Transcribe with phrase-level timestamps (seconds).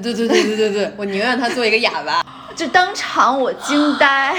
[0.00, 2.24] 对对对对对对， 我宁愿他做一个哑巴。
[2.56, 4.34] 就当场我惊呆，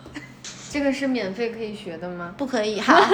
[0.70, 2.34] 这个是免费可以学的吗？
[2.36, 2.94] 不可以哈。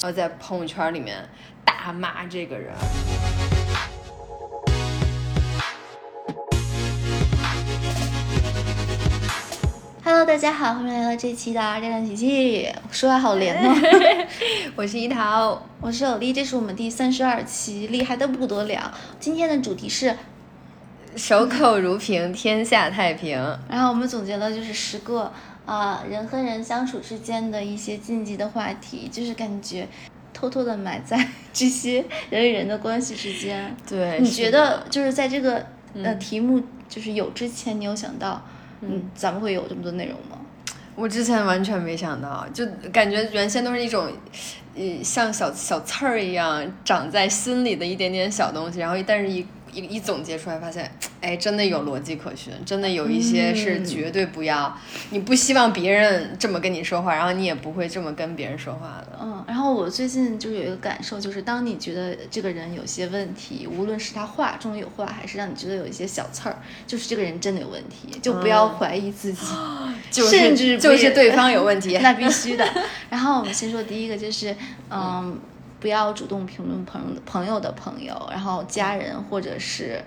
[0.00, 1.16] 然后在朋友圈里面
[1.64, 2.72] 大骂这个人。
[10.26, 13.72] 大家好，欢迎来到这期的《恋恋奇迹》，说话好连哦。
[14.74, 18.92] 我是一桃，我是有丽，这是我们第三十二期，厉害的不得了。
[19.20, 20.16] 今天的主题是，
[21.14, 23.38] 守口如瓶，天下太平。
[23.70, 25.32] 然后我们总结了就是十个
[25.64, 29.86] 啊、人和人相处之间的一些禁忌的话题，就是感觉
[30.34, 33.74] 偷偷的埋在这些人与人的关系之间。
[33.88, 38.44] 对，你觉得就是在这个呃题目就是有之前，你有想到
[38.80, 40.38] 嗯咱们会有这么多内容吗？
[40.94, 44.10] 我之前完全没想到，就感觉原先都是一种，
[44.74, 50.90] 呃，像小小刺儿一样长在心里的一点点小东西，然后但是一一一总结出来，发现，
[51.20, 54.76] 哎，真的有逻辑可循，真的有一些是嗯绝对不要，
[55.10, 59.18] 你不希望别人这么跟你说话，然后你也不会这么跟别人说话的。
[59.22, 69.46] 嗯，然后我最近就是有一个感受，就是当你觉得这个人有些问题，无论是他话中有话，还是让你觉得有一些小刺儿，就是这个人真的有问题，就不要怀疑自己，
[70.10, 71.98] 就是甚至就是对方有问题。
[72.02, 72.66] 那必须的。
[73.10, 74.54] 然后我们先说第一个，就是
[74.90, 75.38] 嗯，
[75.78, 80.02] 不要主动评论朋友的朋友的朋友，然后家人或者是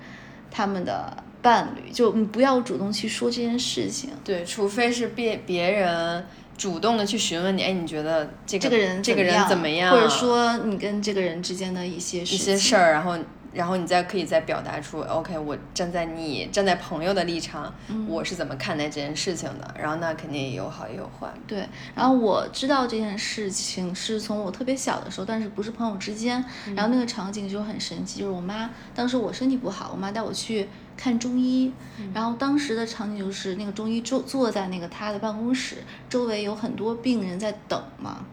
[0.50, 4.09] 他们的伴侣，就你不要主动去说这件事情。
[4.23, 6.25] 对，除非是别别人
[6.58, 9.92] 主动的去询问你，哎，你觉得这个这个人这个人怎么样？
[9.92, 13.17] 或者说你跟这个人之间的一些事一些事儿，然后
[13.52, 21.28] 然后你再可以再表达出，OK，我站在你站在朋友的立场，嗯我是怎么看待这件事情的，然后那肯定也有好也有坏。
[21.47, 26.44] 对，然后我知道这件事情是从我特别小的时候，但是不是朋友之间。
[26.75, 31.73] 然后那个场景就很神奇，就是我妈当时我身体不好，我妈带我去看中医，
[32.13, 38.24] 然后当时的场景就是那个中医坐坐在那个他的办公室，周围有很多病人在等嘛，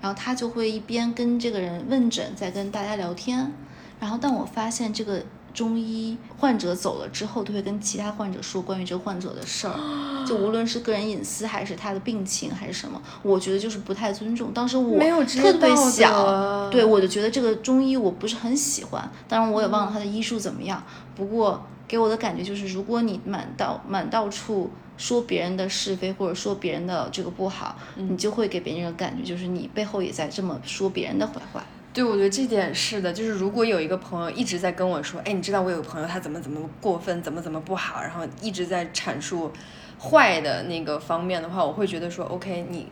[0.00, 3.52] 然后他就会一边跟这个人问诊，在跟大家聊天。
[4.00, 5.22] 然后但我发现这个
[5.52, 9.74] 中医患者走了之后，都会跟其他患者说关于这个患者的事儿，
[10.26, 14.52] 就无论是个人隐私还是他的病情还是什么，我觉得就是不太尊重。
[14.52, 20.82] 当时我没有知特别道小，对我就觉得这个中医我不是很喜欢，当然我也忘了他的医术怎么样。
[21.14, 31.64] 不过给我的感觉就是，如果你满到满到处说别人的是非，或者说别人的这个不好，你就会给别人一个感觉，就是你背后也在这么说别人的坏话。
[31.94, 39.52] 对，我觉得这点是的，就是如果有一个朋友一直在跟我说，哎，你知道我有个朋友他怎么怎么过分，怎么怎么不好，然后一直在阐述
[40.00, 42.88] 坏的那个方面的话，我会觉得说，OK，你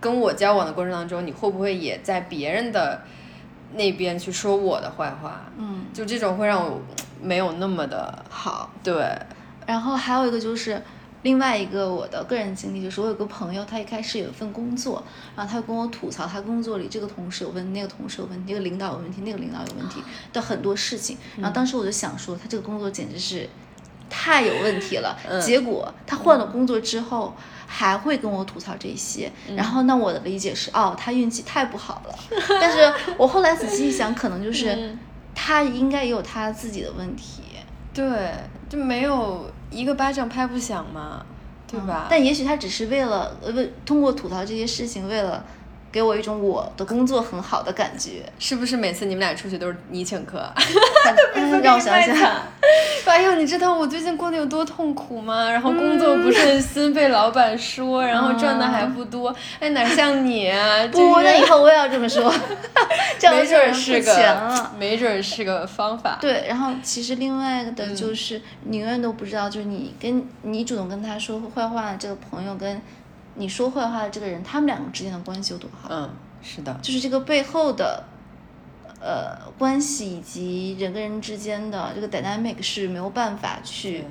[0.00, 3.02] 跟我交往的过程当中，你会不会也在别人的
[3.74, 5.42] 那边去说我的坏话？
[5.56, 6.80] 嗯，就这种会让我
[7.22, 8.72] 没有那么的好。
[8.82, 9.16] 对，
[9.68, 10.82] 然后还有一个就是
[11.22, 15.02] 另外一个我的个人经历，就是我有个朋友，他一开始有一份工作，
[15.36, 21.16] 然后他就跟我吐槽他工作里这个同事有问题，那个同事有问题，这个领导有问题，那个领导有问题的很多事情。
[21.36, 23.48] 然后当时我就想说，他这个工作简直是
[24.10, 25.18] 太有问题了。
[25.40, 27.34] 结果他换了工作之后。
[27.74, 32.14] 还会跟我吐槽这些，然后那我的理解是，哦，他运气太不好了。
[32.60, 34.94] 但是我后来仔细一想，可能就是
[35.34, 37.44] 他应该也有他自己的问题。
[37.94, 38.34] 对，
[38.68, 41.24] 就没有一个巴掌拍不响嘛，
[41.66, 42.06] 对吧？
[42.10, 45.44] 但也许他只是为了呃，为通过吐槽这些事情，为了
[45.92, 48.22] 给我一种我的工作很好的感觉。
[48.38, 50.50] 是不是每次你们俩出去都是你请客？
[51.34, 52.16] 嗯 让我想想，
[53.04, 55.50] 哎呦，你知道我最近过得有多痛苦吗？
[55.50, 60.86] 然后工作不顺心，被老板说，然后赚的还不多，哎，哪像你啊？
[60.90, 62.32] 不，就是那以后我也要这么说，
[63.18, 64.72] 这样没准儿是个。
[64.78, 66.18] 没准儿是个方法。
[66.20, 72.80] 对，然后其实另外的就是，你永远都不知道，就是你跟你主动跟他说坏话的这个朋友，跟
[73.34, 75.88] 你说坏话的这个人，他们两个之间的关系有多好。
[75.90, 76.10] 嗯，
[76.42, 78.04] 是的，就是这个背后的
[79.00, 84.04] 呃关系以及人跟人之间的这个 dynamic 是没有办法去，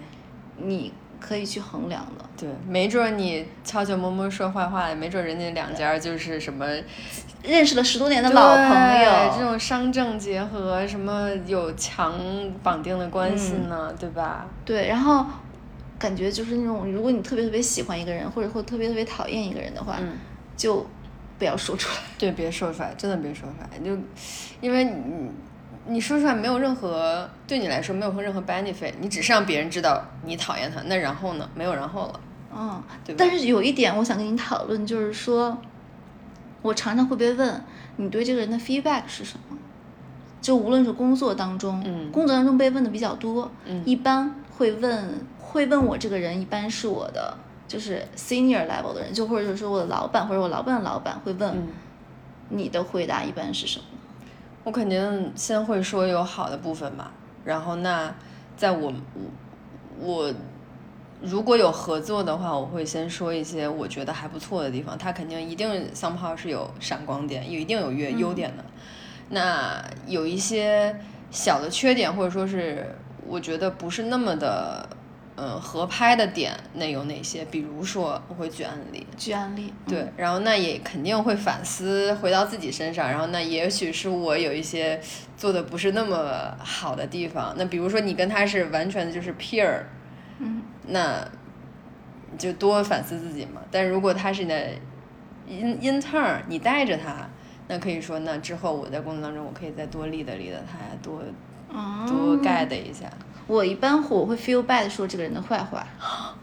[0.57, 2.25] 你可以去衡量的。
[2.35, 6.65] 对，没准儿你悄悄摸摸说坏话，没准儿人家两家就是什么
[7.43, 12.19] 认识了十多年的老朋友，这种商政结合，什么有强
[12.63, 13.93] 绑定的关系嗯呢？
[13.99, 14.47] 对吧？
[14.65, 15.23] 对，然后
[16.01, 20.17] 感觉就是那种，如果你特别特别喜欢一个人，或者或特别特别讨厌一个人的话，嗯
[20.57, 20.83] 就
[21.37, 21.97] 不要说出来。
[22.17, 23.95] 对，别说出来，真的别说出来，就
[24.59, 25.29] 因为你
[25.85, 31.47] 你说出来没有任何对你来说没有任何 benefit，你只是让别人知道你讨厌他，那然后呢？
[31.53, 32.19] 没有然后了。
[32.53, 35.57] 嗯，对但是有一点我想跟你讨论，就是说，
[36.61, 37.63] 我常常会被问，
[37.97, 39.57] 你对这个人的 feedback 是什么？
[40.41, 45.09] 就无论是工作当中，嗯工作当中被问的比较多，嗯一般会问
[45.51, 47.37] 会问我这个人，一般是我的
[47.67, 51.67] 就是 senior level 的人，就或者说我的老板或者我老板的老板会问、嗯
[52.53, 53.85] 你的回答一般是什么？
[54.65, 57.09] 我肯定先会说有好的部分吧，
[57.45, 58.13] 然后那
[58.57, 58.91] 在我
[60.01, 60.33] 我我
[61.21, 68.65] 如果有合作的话，我会先说一些我觉得还不错的地方，他肯定一定 somehow 是有闪光点，有一定有优优点的。
[69.29, 70.93] 那有一些
[71.31, 72.93] 小的缺点，或者说是
[73.25, 74.89] 我觉得不是那么的。
[75.37, 77.45] 嗯，合拍的点那有哪些？
[77.45, 85.01] 比如说，我会举案例，举案例，嗯对，然后那也肯定会反思，回到自己身上，然后那也许是我有一些
[85.37, 87.55] 做的不是那么好的地方。
[87.57, 89.83] 那比如说你跟他是完全就是 peer，
[90.39, 91.27] 嗯，那
[92.37, 93.61] 就多反思自己嘛。
[93.71, 94.67] 但如果他是你的
[95.47, 97.27] in intern，你带着他，
[97.67, 101.23] 那可以说那之后我在工作当中，我可以再多 lead lead 他，多
[101.69, 103.09] 哦多 guide 一下。
[103.47, 105.85] 我一般我会 feel bad 说这个人的坏话，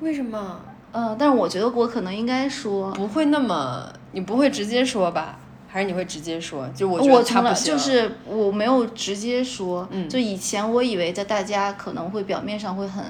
[0.00, 0.60] 为什么
[0.92, 3.92] 呃，但是我觉得我可能应该说，不会那么？
[4.12, 5.38] 你不会直接说吧？
[5.68, 6.66] 还是你会直接说？
[6.74, 7.56] 就我觉得他不行。
[7.56, 13.04] 从来就是我没有直接说，嗯就以前我以为在大家可能会表面上会很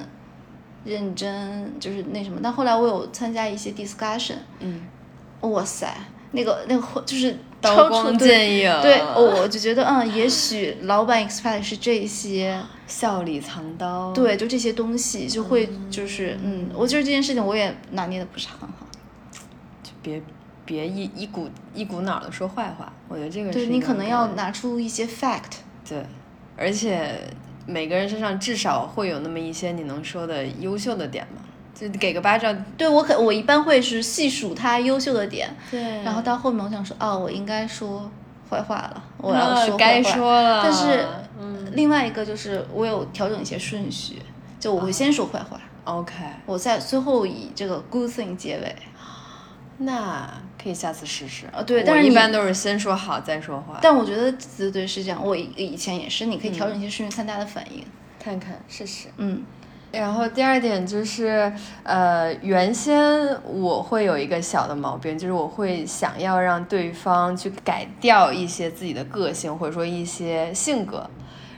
[0.83, 4.81] 认真，就是那什么，但后来我有参加一些 discussion，嗯，
[5.41, 5.87] 哇塞，
[6.31, 18.87] 那个那个就是刀光对剑影，对， 我就觉得嗯，也许老板 expect 是这些，笑里藏刀。，对，就这些东西就会就是嗯，我觉得这件事情我也拿捏的不是很好。
[19.81, 20.21] 就别
[20.65, 26.05] 别一一股一股脑的说坏话，我觉得这个对是你可能要拿出一些 fact，对，
[26.55, 27.19] 而且
[27.65, 31.41] 每个人身上至少会有那么一些你能说的优秀的点嘛，
[31.79, 32.65] 就给个巴掌。
[32.77, 38.09] 对我可我一般会是细数他优秀的点，对然后到后面我想说，哦，我应该说
[38.49, 41.05] 坏话了，我要说坏话啊该说了，但是
[41.39, 44.21] 嗯另外一个就是我有调整一些顺序，
[44.59, 46.13] 就我会先说坏话，，OK，
[46.45, 48.75] 我在最后以这个 good thing 结尾。
[49.81, 50.29] 那
[50.61, 51.45] 可以下次试试。
[51.53, 57.81] 啊对但是一般都是先说好再说话，但我觉得对对是这样，我以以前也是，你可以调整一些顺序，看大家的反应。
[58.21, 59.07] 看看试试。
[59.15, 59.41] 嗯
[59.91, 61.51] 然后第二点就是，
[61.81, 71.09] 呃，原先我会有一个小的毛病，就是我会想要让对方去改掉一些自己的个性，或者说一些性格，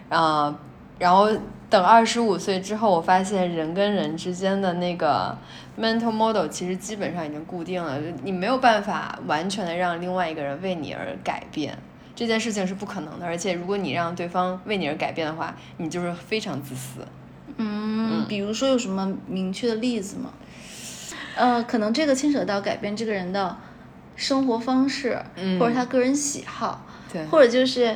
[0.07, 0.57] 啊、
[0.98, 1.28] 然后
[1.69, 5.38] 等二十五岁之后，我发现人跟人之间的那个
[5.77, 11.77] mental model 其实基本上已经固定了，你没有办法完全的让另外一个人为你而改变。
[12.16, 17.01] 这件事情是不可能的，而且如果你让对方为你而改变的话，你就是非常自私。
[17.57, 20.31] 嗯，比如说有什么明确的例子吗？
[21.36, 23.57] 呃，可能这个牵扯到改变这个人的
[24.15, 25.59] 生活方式，嗯。
[25.59, 27.95] 或者他个人喜好，对，或者就是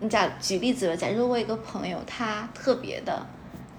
[0.00, 3.26] 你假举例子吧，假如我有一个朋友，他特别的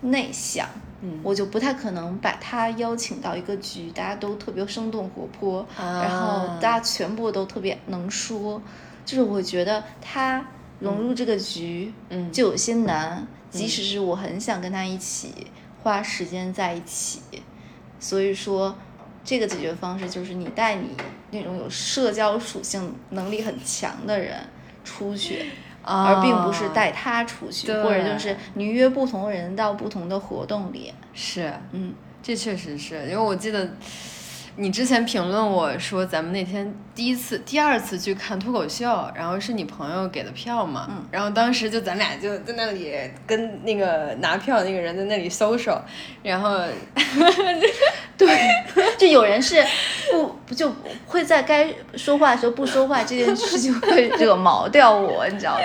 [0.01, 0.67] 内向，
[1.01, 1.19] 嗯。
[1.21, 6.01] 我就不太可能把他邀请到一个局，大家都特别生动活泼，啊。
[6.03, 8.59] 然后大家全部都特别能说，
[9.05, 10.43] 就是我觉得他
[10.79, 12.31] 融入这个局，嗯。
[12.31, 13.25] 就有些难，
[13.55, 15.47] 即使是我很想跟他一起
[15.81, 17.21] 花时间在一起，
[17.99, 18.75] 所以说。
[19.27, 20.89] 这个解决方式就是你带你
[21.31, 24.35] 那种有社交属性能力很强的人
[24.83, 25.47] 出去，
[25.81, 30.93] 而并不是带他出去，对或者就是你约不同人到不同的活动里。
[31.15, 33.67] 是，嗯，这确实是因为我记得
[34.57, 42.93] 你之前评论我说咱们那天第一次、第二次去看脱口秀，然后是你朋友给的票嘛，嗯然后当时就咱俩就在那里
[43.27, 45.77] 跟那个拿票那个人在那里 social，
[46.23, 46.57] 然后
[48.17, 48.27] 对
[48.97, 49.61] 就有人是
[50.11, 50.73] 不不就
[51.05, 55.63] 会在该说话的时候不说话，这件事情会惹 毛掉我，你知道吧？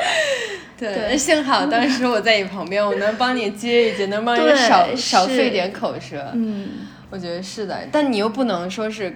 [0.80, 6.68] 对，对幸好当时我在你旁边，我能帮你接一接，能帮你少少费点口舌，嗯，
[7.10, 9.14] 我觉得是的，但你又不能说是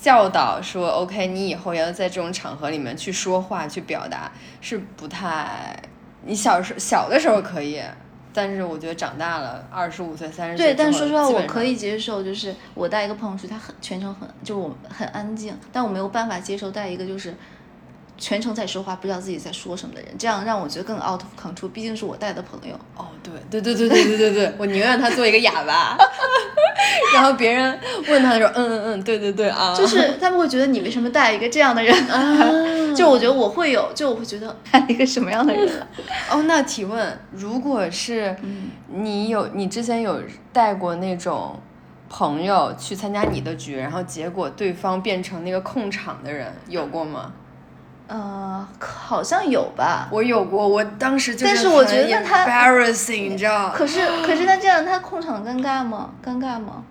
[0.00, 5.76] 教导说，OK，你以后要在这种场合里面去说话、去表达，是不太。
[6.24, 7.80] 你小时候小的时候可以，
[8.32, 17.34] 但是我觉得长大了，二十五岁、三十岁对，但说实话，我可以接受，就是我带一个朋友去，他很全程很就是我很安静，但我没有办法接受带一个就是。
[18.18, 21.68] 全程在说话，不知道自己在说什么的人，这样让我觉得更 out of control。
[21.70, 25.96] 毕竟是我带的朋友，哦，对对对对对对对对，我宁愿他做一个哑巴，
[27.14, 27.78] 然后别人
[28.08, 31.94] 问他的时候，嗯嗯嗯，对对对啊，就是他们会觉得你为什么带一个这样的人？
[32.08, 35.86] 啊 就我觉得我会有，就我会觉得带一个什么样的人了？
[36.30, 40.20] 哦，那提问，如果是嗯你有你之前有
[40.52, 41.58] 带过那种
[42.10, 47.32] 朋友去参加你的局，然后结果对方变成那个控场的人，有过吗？
[48.14, 50.06] 呃，好像有吧。
[50.12, 53.70] 我有过，我当时就但是我觉得他 embarrassing，你知道？
[53.70, 56.10] 可是可是他这样，他控场尴尬吗？
[56.22, 56.84] 尴尬吗？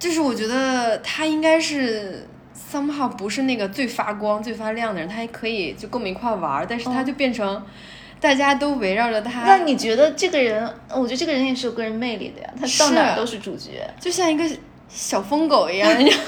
[0.00, 2.26] 就是我觉得他应该是
[2.72, 7.64] somehow 不是那个最发光、最发亮的人，他还可以就跟我们一块玩儿，但是他就变成
[8.18, 9.44] 大家都围绕着他。
[9.44, 10.68] 那你觉得这个人？
[10.90, 14.44] 我觉得这个人也是有个人魅力的呀，他到哪都是主角，就像一个
[14.88, 16.24] 小疯狗一样，你知道。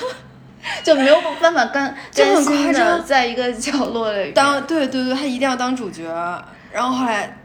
[0.83, 4.33] 就没有办法干， 就很夸张，在一个角落里。
[4.33, 6.04] 当对对对，他一定要当主角，
[6.73, 7.37] 然后后来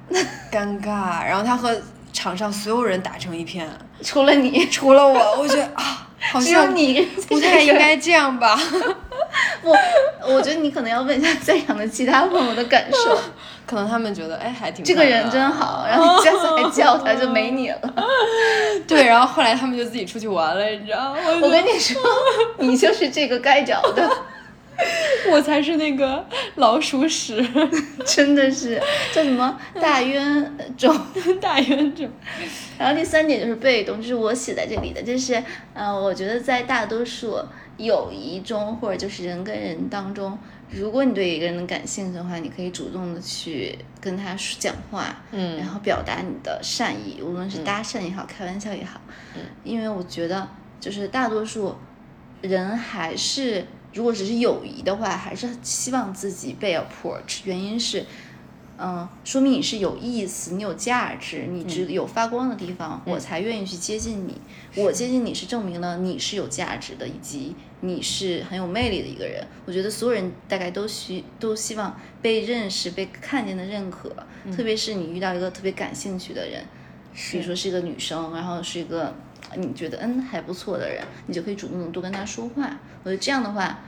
[0.52, 1.76] 尴尬，然后他和
[2.12, 3.70] 场上所有人打成一片，
[4.02, 8.60] 除了你，除了我，我觉得啊，好像你不太应该这样吧。
[9.62, 9.78] 我
[10.26, 13.20] 我觉得你可能要问一下在场的其他朋友的感受，
[13.70, 17.80] 可能他们觉得哎还挺这个人真好，然后下次还叫他就没你了。
[18.88, 21.20] 对，然后后来他们就自己出去玩了，你知道吗？
[21.40, 22.02] 我跟你说，
[22.58, 24.10] 你就是这个该找的，
[25.32, 27.48] 我才是那个老鼠屎，
[28.08, 28.82] 真的是
[29.14, 31.00] 叫什么大冤种，
[31.40, 32.10] 大冤种。
[32.80, 35.44] 然后第三点就是被动，就是我写在这里的，就是
[35.76, 37.38] 呃，我觉得在大多数。
[37.78, 40.38] 友谊中，或者就是人跟人当中，
[40.72, 49.02] 如果你对一个人感兴趣的话，你可以主动的去跟他讲话，嗯，然后表达你的善意，无论是搭讪也好，开玩笑也好，
[49.36, 50.48] 嗯，因为我觉得
[50.80, 51.76] 就是大多数
[52.42, 58.06] 人还是，如果只是友谊的话，还是希望自己被 approach，原因是。
[58.82, 64.40] 嗯，说明你是有意思，你有价值，你只有发光的地方，我才愿意去接近你。
[64.76, 69.46] 我接近你是证明了你是有价值的，以及你是很有魅力的一个人。
[69.66, 74.16] 我觉得所有人大概都需都希望被认识、被看见的认可，
[74.56, 76.64] 特别是你遇到一个特别感兴趣的人，
[77.32, 79.14] 比如说是一个女生，然后是一个
[79.58, 82.80] 你觉得嗯还不错的人，你就可以主动的多跟他说话。
[83.04, 83.80] 我觉得这样的话，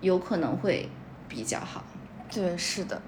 [0.00, 0.88] 有可能会
[1.28, 1.84] 比较好。
[2.32, 3.02] 对，是的。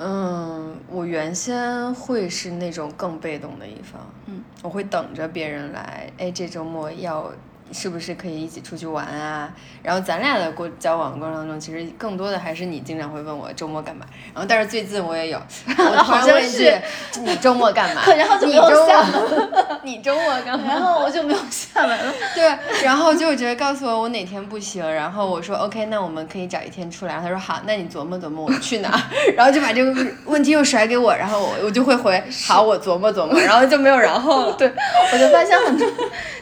[0.00, 7.32] 嗯，我原先会是那种更被动的一方，嗯，我会等着别人来，哎，这周末要。
[7.72, 9.50] 是不是可以一起出去玩啊？
[9.82, 14.04] 然后咱俩的过交往过程当中，其实更多的还是你经常会问我周末干嘛。
[14.34, 15.38] 然后但是最近我也有，
[15.76, 16.80] 我好像是
[17.20, 18.02] 你周末干嘛？
[18.14, 19.50] 然后就没有下文。
[19.84, 20.64] 你周末干嘛？
[20.66, 22.12] 然后我就没有下文了。
[22.34, 27.12] 对，然后就觉得告诉我我哪天不行，然后我说 OK，那我们可以找一天出来。
[27.12, 29.00] 然后他说好，那你琢磨琢磨我们去哪？
[29.36, 34.52] 然后就把这个问题又甩给我，然后我我就会回好，我琢磨琢磨，然后就没有然后了。
[34.54, 34.72] 对，
[35.12, 35.86] 我就发现很多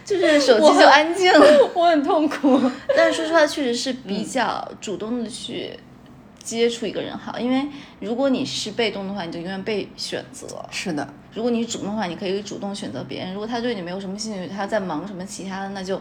[0.04, 1.15] 就是手机就安。
[1.74, 2.60] 我很痛苦，
[2.96, 5.78] 但是说实话，确实是比较主动的去
[6.42, 7.66] 接触一个人好，因为
[8.00, 10.46] 如果你是被动的话，你就永远被选择。
[10.70, 13.32] 是的，如果你主动的话，你可以主动选择别人。
[13.32, 16.00] 如果他对你没有什么兴趣，他在忙什么其他的，那就。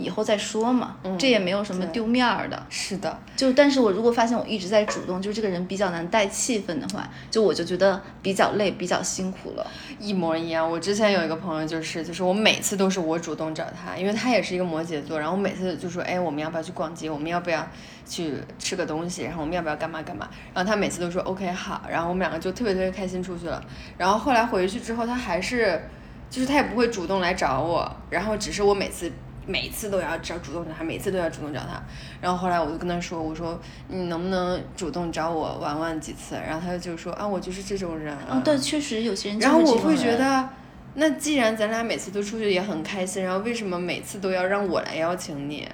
[0.00, 2.60] 以后再说嘛，这也没有什么丢面儿的。
[2.68, 9.66] 是的，就但是我如果发现我一直在主动，就是这个人比较难带气氛的话，就我就觉得比较累，比较辛苦了。
[9.98, 10.68] 一模一样。
[10.68, 17.10] 我之前有一个朋友，就是就是我每次都是我主动找他，因为他也是一个摩羯座，然后我每次就说，哎，我们要不要去逛街？
[17.10, 17.66] 我们要不要
[18.06, 19.24] 去吃个东西？
[19.24, 20.28] 然后我们要不要干嘛干嘛？
[20.54, 23.62] 然后他每次都说 OK 好，然后我们两个就特别特别开心出去了。
[23.98, 25.82] 然后后来回去之后，他还是
[26.30, 29.10] 就是他也不会主动来找我，然后只是我每次。
[29.50, 31.82] 每次都要找主动找他，每次都要主动找他。
[32.20, 39.38] 然后后来我就跟他说：“我说你能不能主动找我玩玩几次？”然后他就说：“啊，我就是这种人。”啊，对，确实有些人。
[39.40, 40.48] 然后我会觉得，
[40.94, 45.68] 那既然咱俩每次都出去也很开心，然后为什么每次都要让我来邀请你？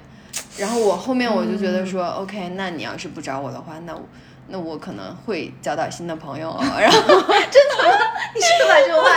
[0.57, 4.01] 然后我后面我就觉得说：“OK，那你要是不找我的话，那我
[4.47, 7.99] 那我可能会交到新的朋友。”然后真的，
[8.33, 9.09] 你是把这种话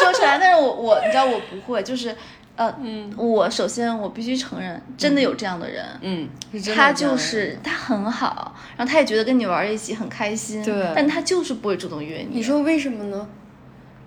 [0.00, 2.14] 说出来，但是我我你知道我不会，就是。
[2.54, 6.28] 呃，嗯，我首先我必须承认，真的有这样的人，嗯，
[6.76, 12.36] 他就是他很好，然后他也觉得跟你玩一起很开心，对，但他就是不会主动约你。
[12.36, 13.26] 你说为什么呢？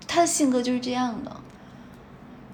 [0.06, 1.36] 他的性格就是这样的。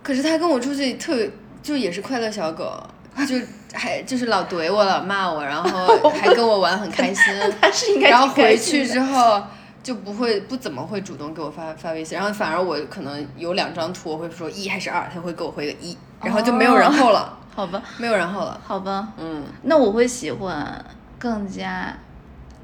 [0.03, 1.31] 可是他跟我出去特别，
[1.63, 2.83] 就也是快乐小狗，
[3.29, 3.37] 就
[3.75, 7.25] 还就是老怼我，老骂我，然后 还跟我玩很开心。
[7.61, 9.43] 他是应该然后回去之后。
[9.83, 17.39] 就不会不怎么会主动给我发发微信，然后反而我可能有两张图，我会说一还是二，他会给我回个一，然后就没有然后了。
[17.55, 18.61] 好吧，没有然后了。
[18.65, 20.85] 好吧，嗯，那我会喜欢
[21.19, 21.97] 更加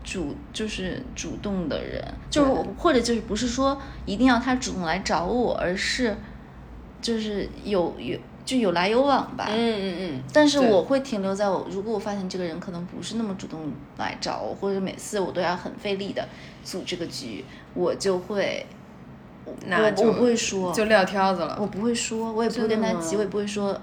[0.02, 6.16] 主就是主动的人，就是或者就是不是说一定要他主动来找我，而是
[7.02, 8.18] 就是有有。
[8.48, 16.26] 就有来有往吧，嗯嗯嗯，但是我会停留在我，如果我发现这个人可能不是那么主动来找我，或者每次我都要很费力的
[16.64, 18.64] 组这个局，我就会，
[19.44, 19.52] 我
[19.98, 23.78] 我不会说，就撂挑子了，我不会说，我也不会跟他急，我也不会说，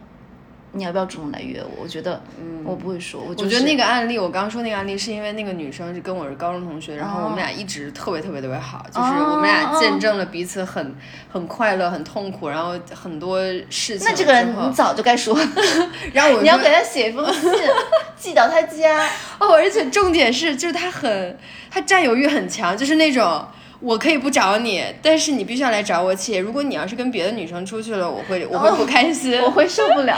[0.75, 1.84] 你要不要主动来约我？
[1.84, 3.22] 我觉得，嗯，我不会说。
[3.22, 10.94] 我我觉得那个案例，我刚刚说那个案例，是因为那个女生是跟我是高中同学，然后我们俩一直特别特别特别好，就是我们俩见证了彼此很
[11.32, 14.01] 很快乐、很痛苦，然后很多事情。
[14.08, 15.34] 那这个人你早就该说，
[16.12, 17.51] 然后我 你要给他写一封信，
[18.17, 19.08] 寄到他家。
[19.39, 21.38] 哦，而且重点是，就是他很
[21.72, 23.48] 他占有欲很强，就是那种。
[23.85, 30.17] 我可以不找你，但是你必须要来找我且如果你要是跟别的女生出去了，我会我会不开心， 我会受不了。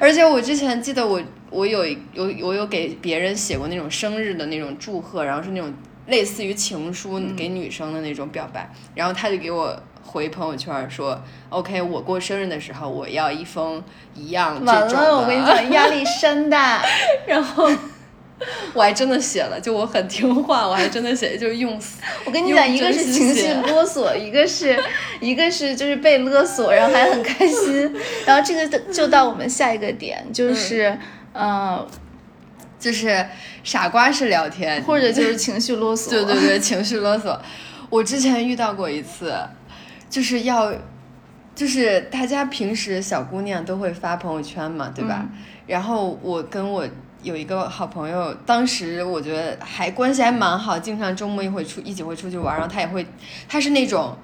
[0.00, 5.72] 而且我之前记得我我有有我有给别人写过那种生日的那种祝贺，然后是那种
[6.08, 13.80] 类似于情书给女生的那种表白，然后他就给我回朋友圈说，OK，我过生日的时候我要一封
[14.14, 15.16] 一样这种的。
[15.16, 16.82] 我跟你讲，压力山大，
[17.28, 17.70] 然后。
[18.72, 21.80] 我还真的写了，就我很听话，我还真的写，就是用。
[22.24, 24.78] 我跟你讲，一个是情绪勒索，一个是，
[25.20, 27.92] 一个是就是被勒索，然后还很开心。
[28.24, 30.96] 然后这个就到我们下一个点，就是，
[31.34, 31.84] 嗯，
[32.78, 33.26] 就是
[33.64, 36.12] 傻瓜式聊天，或者就是情绪勒索。
[36.12, 37.40] 对对对，情绪勒索。
[37.90, 39.34] 我之前遇到过一次，
[40.08, 40.72] 就是要，
[41.56, 45.26] 就是大家平时小姑娘都会发朋友圈嘛，对吧？
[45.66, 46.86] 然后我跟我。
[47.22, 53.06] 有一个好朋友，当时我觉得还关系还蛮好，经常周末一会出一起会出去玩，然后他也会，
[53.48, 54.16] 他是那种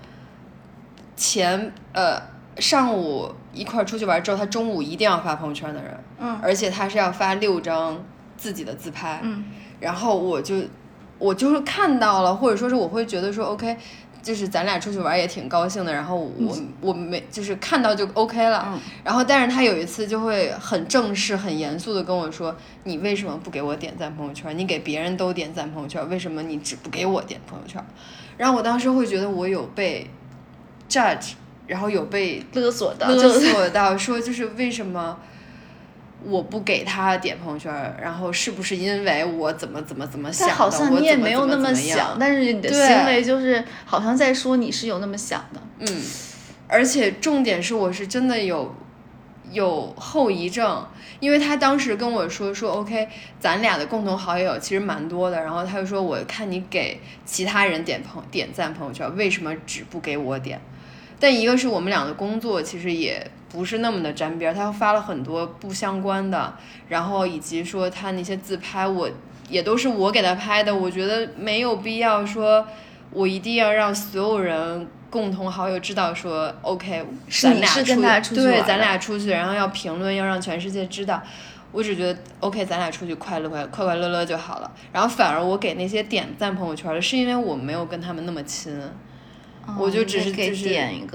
[1.17, 2.21] 前呃
[2.59, 8.03] 上午一块出去玩之后，他中午一定要发朋友圈的人，嗯，而且他是要发六张
[8.37, 9.45] 自己的自拍，嗯，
[9.81, 10.57] 然后我就
[11.19, 13.77] 我就是看到了，或者说是我会觉得说 OK。
[14.25, 24.57] 就是咱俩出去玩也挺高兴的，然后我我没就是看到就 OK 了，然后但是他有一次就会很正式、很严肃的跟我说：“你为什么不给我点赞朋友圈？
[24.59, 27.85] 你给别人都点赞朋友圈，为什么你只不给我点朋友圈？”
[28.39, 30.11] 然后我当时会觉得我有被
[30.89, 31.33] judge，
[31.67, 35.19] 然后有被勒索到，勒索到说就是为什么。
[36.27, 40.55] 我不给他点朋友圈，然后是不是因为我怎么怎么怎么想的？
[40.55, 45.61] 好像你也没有那么想，但是你的行为就是好像在说你是有那么想的。
[45.81, 46.03] 嗯，
[46.67, 48.75] 而且重点是我是真的有
[49.51, 50.87] 有后遗症，
[51.21, 53.07] 因为他当时跟我说说 OK，
[53.39, 60.61] 咱俩的共同好友其实蛮多的，然后他就说我看你给其他人点朋点赞朋友圈，为什么只不给我点？
[61.21, 66.55] 但一个是我们俩的工作其实也不是那么的沾边，他发了很多不相关的，
[66.89, 69.09] 然后以及说他那些自拍，我
[69.49, 72.67] 也都是我给他拍的，我觉得没有必要说，
[73.13, 77.61] 我一定要让所有人共同好友知道说，OK，咱
[78.01, 81.23] 俩出对，咱俩出去，然后要评论，要让全世界知道，
[81.71, 88.77] 我只觉得 OK，咱俩出去快乐快快快乐乐就好了，然后反而我给那些点赞朋友圈的，是因为我没有跟他们那么亲。
[89.79, 90.63] 我就只是就是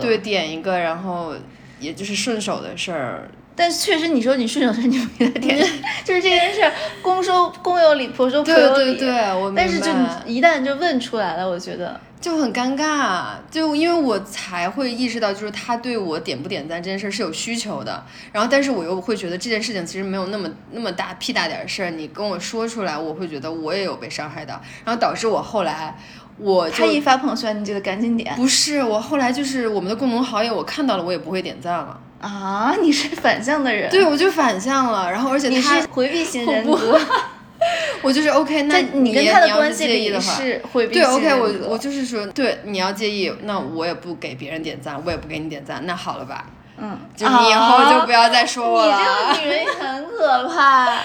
[0.01, 1.35] 对点一个，然后
[1.79, 3.29] 也就是顺手的事儿。
[3.55, 5.59] 但确实你说你顺手的事儿，你不给他点，
[6.05, 8.95] 就是这件事儿公说公有理，婆说婆有理。
[8.95, 9.91] 对对对，我但是就
[10.25, 13.31] 一旦就问出来了，我觉得就很尴尬。
[13.51, 18.01] 就因为我才会意识到，就是他对我点不点赞这件事儿是有需求的。
[18.31, 25.97] 然后，但是我又会觉得这件事情其实没有那么那么大屁大点儿事儿，你跟我说出来，我会觉得我也有被伤害到，然后导致我后来。
[26.39, 28.33] 我他一发朋友圈，你就得赶紧点。
[28.35, 31.99] 不是，我后来就是我们的共同好友，我看到了，我也不会点赞了。
[32.21, 33.89] 啊，你是反向的人。
[33.89, 35.11] 对，我就反向了。
[35.11, 36.99] 然后，而且你是回避型人格。
[38.01, 46.45] 我就是 OK，那你跟他的关系里是回避对 OK，我我就是说，对，你要介意，那我也不给别人点赞，我也不给你点赞，那好了吧？
[46.77, 48.97] 嗯，就你以后就不要再说我了。
[48.97, 50.99] 你这个女人很可怕。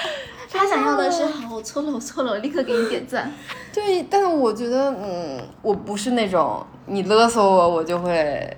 [0.56, 3.28] 他想要的是好，我错了，我错了，我立刻给你点赞。
[3.74, 8.56] 对，但是我觉得，嗯，我不是那种你勒索我，我就会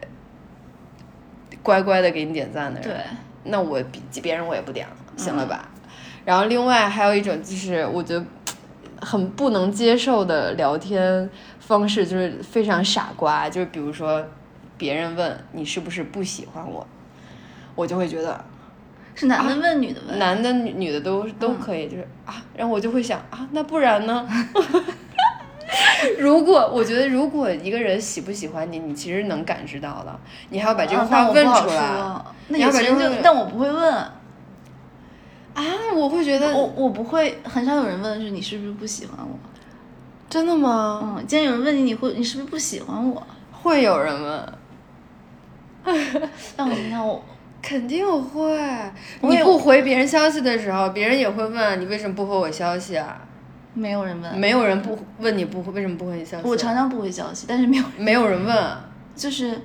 [1.63, 2.91] 乖乖的给你点赞的人。
[2.91, 2.97] 对，
[3.45, 5.71] 那我比别人我也不点了，行了吧？
[6.27, 8.23] 然后另外还有一种就是，我觉得
[9.01, 11.29] 很不能接受的聊天
[11.59, 14.23] 方式，就是非常傻瓜，就是比如说
[14.77, 16.87] 别人问你是不是不喜欢我，
[17.75, 18.45] 我就会觉得。
[19.17, 24.29] 是男的问女的问，男的女女的都都可以，就是啊，然后我就会想啊，那不然呢？
[26.19, 32.23] 如果我觉得，如果一个人喜不喜欢你，你其实能感知到的，你还要把这个话问出来。
[32.49, 33.93] 那有些人就，但我不会问。
[33.95, 34.13] 啊，
[35.95, 39.39] 我会觉得，我我不会，很少有人问是你是不是不喜欢我？
[40.29, 41.17] 真的吗？
[41.19, 43.27] 嗯，既然有人问你，你会你是不是不喜欢我？
[43.51, 44.53] 会有人问。
[46.57, 47.25] 那我那我。
[47.67, 48.57] 肯定会，
[49.23, 53.21] 你不回别人消息的时候，别人也会问你为什么不回我消息啊？
[53.75, 56.47] 没有人问，没有人不问你不回为什么不回你消息？
[56.47, 58.57] 我常常不回消息，但是没有没有人问，
[59.17, 59.59] 就是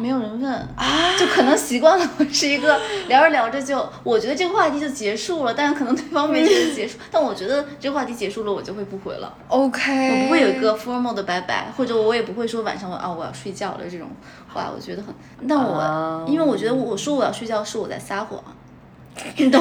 [0.00, 9.32] 没有人问啊，就可能习惯了我是一个聊着聊着就，我觉得这个话题就结束了，但是可能对方没觉得结束， 但我觉得这个话题结束了，我就会不回了。
[9.48, 14.08] OK，我不会有一个 formal 的拜拜，或者我也不会说晚上我啊我要睡觉了这种
[14.52, 15.14] 话，我觉得很。
[15.48, 18.42] 但我、啊因为我觉得我说我要睡觉是我在撒谎，
[19.38, 19.60] 你懂？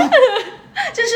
[0.93, 1.15] 就是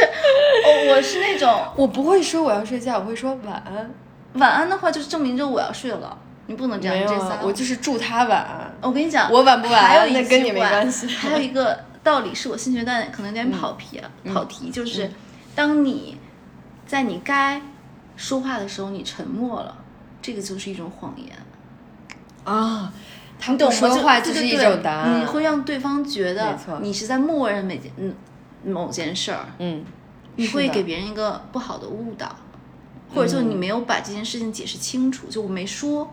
[0.65, 3.91] 我我是那种我不会说我要睡觉，我会说晚安。
[4.33, 6.17] 晚安的话，就是证明着我要睡了，
[6.51, 7.39] 你不能这样。
[7.41, 8.71] 我就是祝他晚安。
[8.81, 15.09] 我跟你讲，我晚不晚还有一那跟你没关系还有一个道理是我新学段可能有点跑题啊，跑题就是，
[15.55, 16.17] 当你
[16.85, 17.61] 在你该
[18.17, 19.77] 说话的时候，你沉默了，
[20.21, 21.27] 这个就是一种谎言。
[22.43, 22.91] 啊，
[23.39, 25.21] 他你懂说话就是一种答案。
[25.21, 28.13] 你会让对方觉得你是在默认每件嗯
[28.65, 29.85] 某件事儿，嗯，
[30.35, 32.35] 你会给别人一个不好的误导，
[33.13, 36.11] 或者就你没有把这件事情解释清楚，就我没说。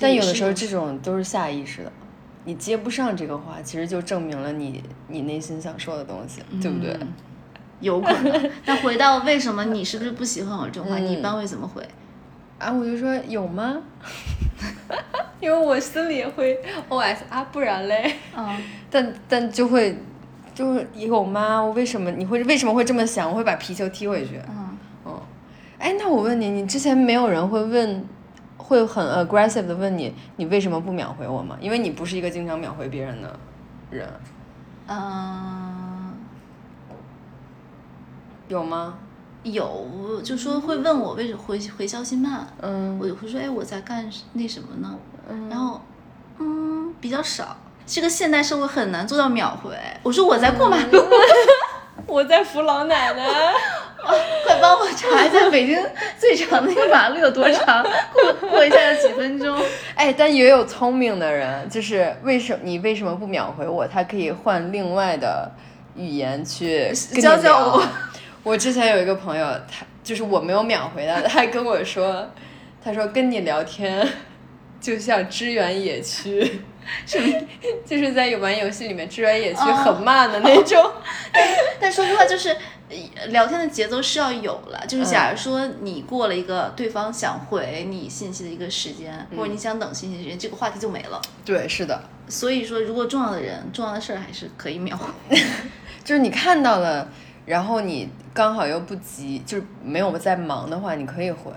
[0.00, 1.92] 但有的时候这种都是下意识的，
[2.44, 6.92] 你接不上这个话，其实就证明了你你内心想说的东西，对不对？
[7.00, 7.08] 嗯
[7.80, 8.50] 有可能。
[8.64, 11.86] 那回到为什么你是不是不喜欢我这种话，你一嗯般会怎么回？
[12.58, 13.82] 啊，我就说有吗？
[15.40, 18.14] 因为我心里也会 OS 啊，不然嘞。
[18.34, 18.56] 嗯，
[18.90, 19.98] 但但就会
[20.54, 21.60] 就是有吗？
[21.60, 23.28] 我为什么你会为什么会这么想？
[23.28, 24.40] 我会把皮球踢回去。
[24.48, 25.20] 嗯，嗯，
[25.78, 28.06] 哎，那我问你，你之前没有人会问，
[28.66, 31.54] 会很 aggressive 的问你，你为什么不秒回我吗？
[31.60, 33.38] 因为你不是一个经常秒回别人的
[33.90, 34.08] 人，
[34.86, 36.14] 嗯，
[38.48, 38.94] 有吗？
[39.42, 44.96] 有，就说会问我为什么回回消息慢，嗯我就会说，哎，我在干那什么呢？
[45.50, 45.82] 然后，
[46.38, 47.54] 嗯，比较少。
[47.84, 49.76] 这个现代社会很难做到秒回。
[50.02, 50.98] 我说我在过马路，
[52.08, 53.52] 我在扶老奶奶。
[54.46, 55.78] 快帮我查一下北京
[56.18, 59.58] 最长的那个马路有多长，过过一下要几分钟。
[59.94, 63.86] 哎，但也有聪明的人，就是为什么你为什么不秒回我？
[63.86, 65.50] 他可以换另外的
[65.96, 67.82] 语言去教教我。
[68.42, 72.28] 我之前有一个朋友，他就是我没有秒回他，他还跟我说，
[72.84, 74.06] 他说跟你聊天
[74.78, 76.60] 就像支援野区，
[77.06, 77.18] 是
[77.86, 80.90] 就是在玩游戏里面支援野区哦很慢的那种。
[81.32, 81.48] 但
[81.80, 82.56] 但说实话，就是呃
[83.28, 84.84] 聊天的节奏是要有了。
[84.86, 91.20] 就是假如说你过了一个对方想回你信息的一个时间，或者你想等信息的时间，这个话题就没了。
[91.44, 95.06] 对，是的，所以说，如果重要的人、重要的事儿，还是可以秒回。
[96.04, 97.08] 就是你看到了，
[97.46, 101.50] 然后你刚好又不急，就是没有在忙的话，你可以回。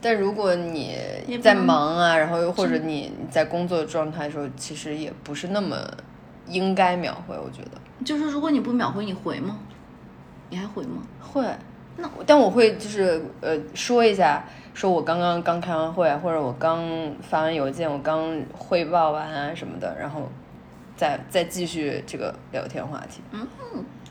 [0.00, 0.96] 但如果你
[1.42, 5.76] 在忙啊，然后又或者你你在工作状态的时候，其实也不是那么
[6.46, 9.58] 应该秒回，我觉得就是如果你不秒回，你回吗？
[10.50, 11.02] 你还回吗？
[11.20, 11.44] 会。
[11.96, 16.80] 那我但我会就是呃说一下，说我刚刚刚开完会，或者我刚
[17.20, 20.30] 发完邮件，我刚汇报完啊什么的，然后
[20.96, 23.20] 再再继续这个聊天话题。
[23.32, 23.46] 嗯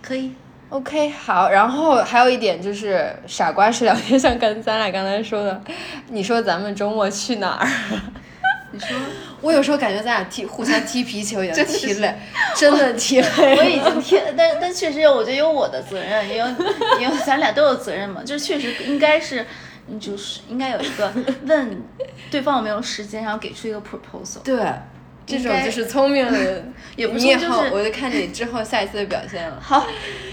[0.01, 0.33] 可以。
[0.69, 5.61] OK，好，然后还有一点就是傻瓜式聊天， 像跟咱俩刚才说的，
[6.09, 7.67] 你说咱们周末去哪儿？
[8.77, 8.97] 你说，
[9.41, 12.15] 我有时候感觉咱俩踢互相踢皮球已经 真的是踢累，
[12.55, 13.57] 真的踢累。
[13.57, 16.45] 我已经 踢，但但确实有，我觉得有我的责任，也有
[16.99, 18.21] 也有咱俩都有责任嘛。
[18.23, 19.45] 就是确实应该是，
[19.99, 21.11] 就是应该有一个
[21.45, 21.81] 问
[22.29, 24.41] 对方有没有时间，然后给出一个 proposal。
[24.43, 24.55] 对，
[25.27, 29.59] 这种就是聪明的人， 也不你也好，我就看你之后下一次的表现了。
[29.61, 29.85] 好，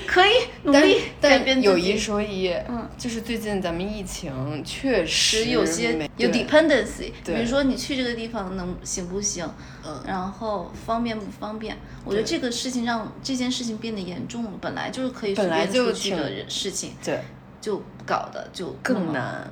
[0.07, 0.31] 可以
[0.63, 9.45] 努力改变但有一说一，嗯，就是最近咱们疫情确实有些有 dependency，比如说你去这个地方能行不行，
[9.85, 11.77] 嗯然后方便不方便？
[12.05, 17.19] 我觉得这个事情让这件事情变得严重了，本来就是可以随本来便出去的事情，对。
[17.61, 19.11] 就搞的就更。
[19.11, 19.51] 难。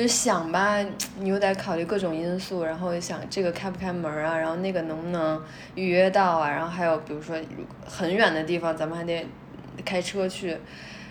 [0.00, 0.78] 就想吧，
[1.18, 5.38] 你又得考虑各种因素，然后想这个开不开门啊，然后那个能不能
[5.74, 7.36] 预约到啊，然后还有比如说
[7.86, 9.26] 很远的地方，咱们还得
[9.84, 10.56] 开车去，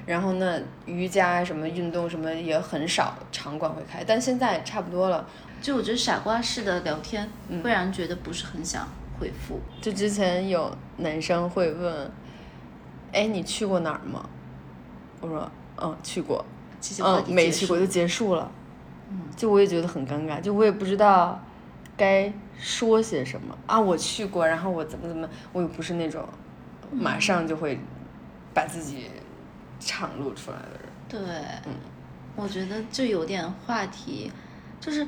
[0.08, 5.23] 然后那瑜伽什么运动什么也很少场馆会开，但现在差不多了。
[5.62, 8.88] 就我觉得傻瓜式的聊天嗯会让人觉得不是很想
[9.19, 9.60] 回复。
[9.80, 12.12] 就之前有男生会问，
[13.13, 14.28] 哎，你去过哪儿吗？
[15.21, 16.43] 我说，嗯，去过。
[17.04, 18.49] 嗯，没去过就结束了。
[19.10, 21.39] 嗯，就我也觉得很尴尬，就我也不知道
[21.98, 23.58] 该说些什么。
[23.65, 23.80] 啊。
[23.80, 26.28] 我去过，然后我怎么怎么，我又不是那种
[26.91, 27.80] 马上就会
[28.54, 29.10] 把自己
[29.80, 30.89] 敞露出来的人。
[31.08, 31.19] 对，
[31.65, 31.74] 嗯。
[32.36, 34.32] 我觉得就有点话题，
[34.80, 35.06] 就是，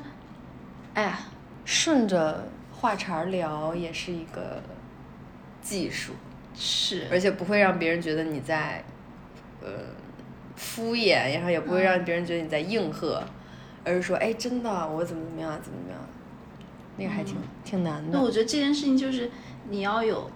[0.93, 1.19] 哎呀，
[1.63, 4.61] 顺着话茬聊也是一个
[5.61, 6.11] 技术，
[6.53, 8.83] 是，而且不会让别人觉得你在
[9.61, 9.69] 呃
[10.57, 13.23] 敷衍，然后也不会让别人觉得你在应和，
[13.83, 15.99] 而是说，哎，真的，我怎么怎么样，怎么怎么样，
[16.97, 18.21] 那个还挺挺难的那。
[18.21, 19.29] 我觉得这件事情就是
[19.69, 20.29] 你要有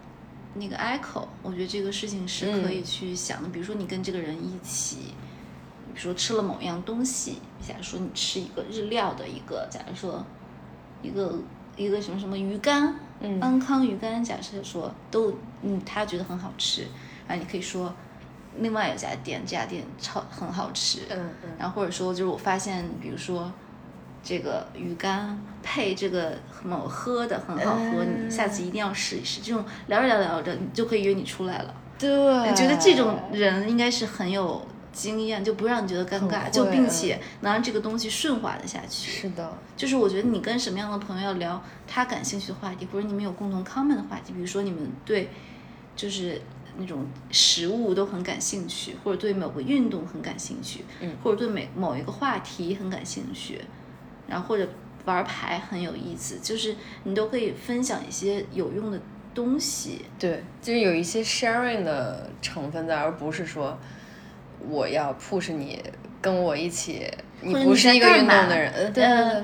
[0.55, 3.49] 那个 echo，我觉得这个事情是可以去想的。
[3.49, 4.97] 比如说你跟这个人一起，
[5.93, 10.25] 比如说吃了某样东西，假如说你吃一个日料的一个，假如说
[11.01, 11.36] 一个
[11.75, 16.88] 一个什么什么鱼干，嗯安康鱼干，假设说都嗯他觉得很好吃，
[17.27, 17.93] 啊你可以说
[18.59, 23.51] 另外有家店，这家店超很好吃，嗯嗯然后或者说就是我发现，比如说
[24.23, 29.41] 这个鱼干配这个某喝的很好喝，嗯你下次一定要试一试。
[29.41, 31.73] 这种聊着聊着聊着，你就可以约你出来了。
[31.97, 39.11] 对，我觉得这种人应该是很有经验，就不让你觉得尴尬，就并且能让这个东西顺滑的下去。
[39.11, 45.29] 是的，就是我觉得你跟什么样的朋友要聊他感兴趣的话题，或者你们有共同 common 的话题，比如说你们对
[45.95, 46.41] 就是
[46.77, 53.61] 那种食物都很感兴趣，或者对某个运动很感兴趣，嗯或者对每某一个话题很感兴趣，
[54.27, 54.67] 然后或者
[55.05, 58.99] 玩牌很有意思，就是你都可以分享一些有用的
[59.33, 60.05] 东西。
[60.17, 63.77] 对，就是有一些 sharing 的成分在，而不是说
[64.67, 65.83] 我要 push 你
[66.21, 67.07] 跟我一起，
[67.41, 68.71] 你不是一个运动的人。
[68.71, 69.43] 呃对对呃对，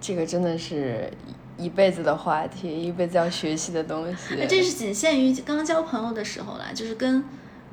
[0.00, 1.10] 这个真的是
[1.58, 4.36] 一一辈子的话题，一辈子要学习的东西。
[4.38, 7.22] 那这是仅限于刚交朋友的时候啦，就是跟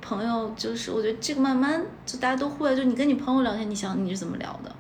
[0.02, 4.76] 朋友，就是我觉得这个慢慢就大家都会，就你跟你朋友聊天，你想你是怎么聊的？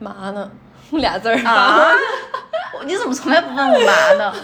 [0.00, 0.50] 嘛呢？
[0.92, 1.90] 俩字儿啊，
[2.86, 4.34] 你怎么从来不问我嘛呢？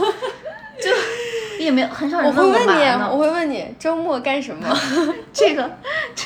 [0.80, 0.90] 就
[1.62, 3.10] 也没有很少我人问会问你，嘛呢。
[3.12, 4.76] 我会问你周末干什么？
[5.32, 5.70] 这个，
[6.14, 6.24] 这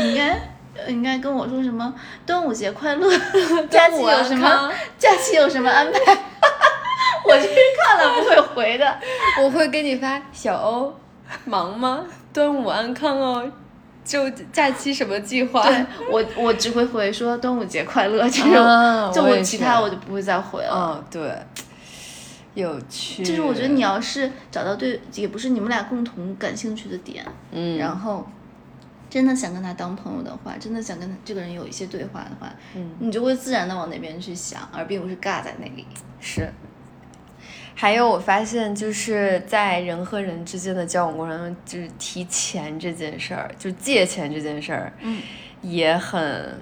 [0.00, 0.40] 你应该呃
[0.88, 1.92] 应该跟我说什么？
[2.26, 3.08] 端午节快乐
[3.70, 4.72] 假期有什么？
[4.98, 5.98] 假期有什么安排？
[7.26, 8.98] 我就是看了不会回的。
[9.42, 10.94] 我会给你发小欧，
[11.44, 12.04] 忙吗？
[12.32, 13.50] 端午安康哦。
[14.04, 15.66] 就假期什么计划？
[15.66, 20.70] 对我，我只会回说端午节快乐这种，啊就我其他我就不会再回了。
[20.70, 21.32] 哦，对，
[22.52, 23.24] 有趣。
[23.24, 28.26] 就是我觉得你要是找到对，也不是你们俩共同感兴趣的点，嗯，然后
[29.14, 35.86] 真的想跟他当朋友的话，真的想跟这个人有一些对话的话，嗯，你就会自然的往那边去想，而并不是尬在那里。
[36.18, 36.50] 是。
[37.76, 45.22] 还有，我发现就是在人和人之间的交往过程中，就是提钱这件事儿，就借钱这件事儿，嗯，
[45.62, 46.60] 也很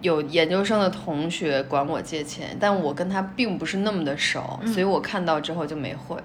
[0.00, 6.16] 有研究生的同学管我借钱，但我跟他并不是那么的熟，嗯所以我看到之后就没回。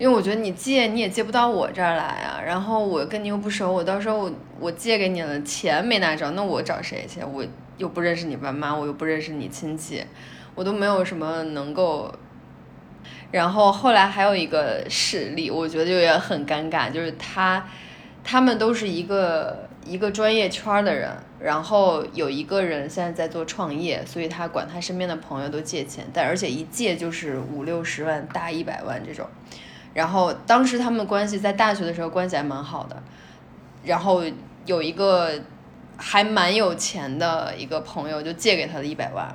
[0.00, 7.20] 因为我觉得你借你也借不到我这儿来啊，然后我跟你又不熟，我到时候我我借给你了，钱没拿着，那我找谁去？
[7.22, 7.44] 我
[7.76, 10.02] 又不认识你爸妈，我又不认识你亲戚，
[10.54, 12.10] 我都没有什么能够。
[13.30, 17.62] 然后后来还有一个事例，我觉得就也很尴尬，就是他
[18.24, 29.26] 他们都是一个一个专业圈的人，然后有一个人现在在做创业，所以他管他身边的朋友都借钱，但而且一借就是五六十万、大一百万这种。
[29.94, 33.02] 然后当时他们关系在大学的时候关系还蛮好的，
[33.84, 34.22] 然后
[34.66, 35.32] 有一个
[35.96, 39.34] 还蛮有钱的一个朋友就借给他的一百万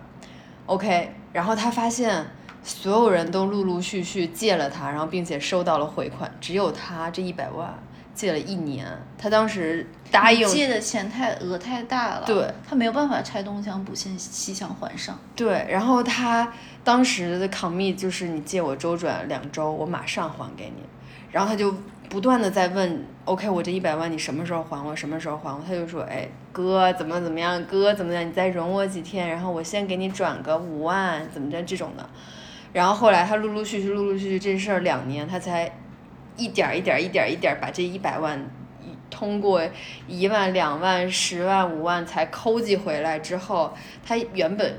[0.66, 2.26] ，OK，然后他发现
[2.64, 7.78] 所有人都陆陆续续借了他，然后并且收到了回款，只有他这一百万
[8.14, 8.88] 借了一年，
[9.18, 15.20] 他当时答应借的钱太额太大了，对，他没有办法拆东墙补西西墙还上。
[15.36, 16.52] 对，然后他
[16.86, 20.84] 当时的 commit 就是你借我周转两周，我马上还给你。
[21.32, 21.76] 然后他就
[22.08, 24.96] 不断的在问，OK，我这一百万你什么时候还我？
[24.96, 25.60] 什么时候还我？
[25.68, 27.62] 他就说，哎，哥怎么怎么样？
[27.66, 28.26] 哥怎么样？
[28.26, 32.08] 你再容我几天，然后我先给你转个五万，怎么着这种的。
[32.72, 35.76] 然后后来他陆陆续续、陆陆续续这事儿两年，他才
[36.38, 38.40] 一点一点、一点一点把这一百万
[39.10, 39.62] 通过
[40.08, 43.74] 一万、两万、十万、五万才抠记回来之后，
[44.06, 44.78] 他原本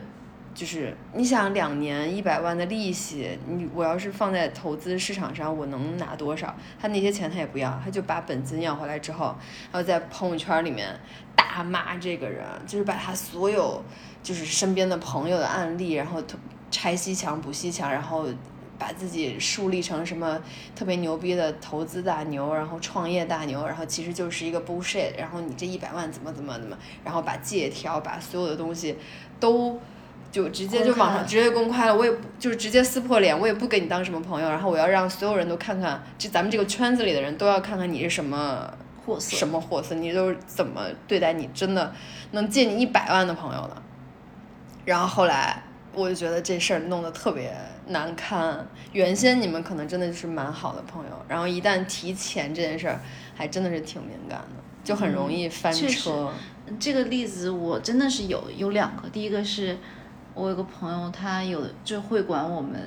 [0.57, 6.57] 就是你想两年一百万的利息，你我要是放在投资市场上，我能拿多少？
[6.81, 9.37] 他那些钱他也不要，他就把本金要回来之后，
[9.71, 10.99] 然后在朋友圈里面
[11.37, 13.85] 大骂这个人，就是把他所有
[14.23, 16.23] 就是身边的朋友的案例，然后
[16.71, 18.27] 拆西墙补西墙，然后。
[18.79, 20.39] 把自己树立成什么
[20.75, 28.95] 特别牛逼的投资大牛，然后创业大牛，然后其实就是一个 bullshit，然后你这一百万怎么怎么怎么，然后把借条，把所有的东西
[29.41, 29.81] 都
[30.37, 38.71] 就直接就网上直接公开了，我也不就是直接撕破脸，我也不给你当什么朋友，然后我要让所有人都看看，这咱们这个圈子里的人都要看看你是什么
[39.03, 41.91] 货色，什么货色，你都是怎么对待你真的
[42.33, 43.83] 能借你一百万的朋友的。
[44.85, 45.63] 然后后来
[45.95, 47.51] 我就觉得这事儿弄得特别
[47.87, 48.69] 难堪。
[48.93, 53.01] 原先你们可能真的就是蛮好的朋友，然后一旦提钱这件事儿，
[53.35, 56.31] 还真的是挺敏感的，就很容易翻车。
[56.79, 59.79] 这个例子我真的是有有两个，第一个是，
[60.37, 62.79] 我有个朋友，他有就会管我们，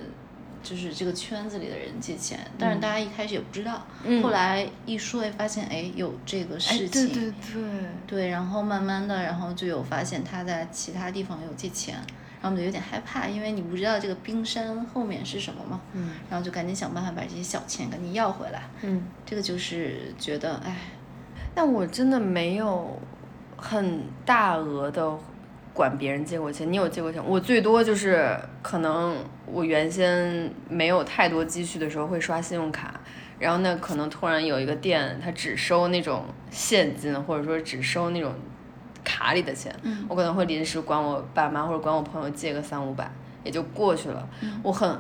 [0.61, 4.21] 就是这个圈子里的人借钱，但是大家一开始也不知道，嗯。
[4.21, 7.25] 后来一说也发现，哎，有这个哎事情，对。
[7.25, 7.31] 对。
[7.31, 16.11] 对，对然后慢慢的，然后就有发现他在其他地方有借钱，然后我们就有点害怕，因为你不知道这个冰山后面是什么嘛，嗯。
[16.29, 19.03] 然后就赶紧想办法把这些小钱赶紧要回来，嗯。
[19.25, 20.75] 这个就是觉得，哎，
[21.55, 22.99] 但我真的没有
[23.57, 25.17] 很大额的
[25.79, 26.69] 管别人借过钱。
[26.69, 27.23] 你有借过钱？
[27.25, 29.15] 我最多就是可能
[29.45, 32.99] 我原先没有太多积蓄的时候会刷信用卡，
[33.39, 38.33] 然后呢，可能突然有一个店他只收那种现金，或者说只收那种
[39.05, 43.09] 卡里的钱，嗯我可能会临时管我爸妈或者管我朋友借个三五百，
[43.45, 44.27] 也就过去了。
[44.41, 44.99] 嗯我很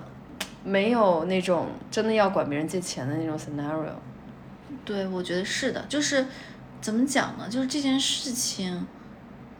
[0.63, 3.91] 没有那种真的要管别人借钱的那种 scenario。
[4.85, 6.25] 对，我觉得是的，就是
[6.79, 7.49] 怎么讲呢？
[7.49, 8.87] 就是这件事情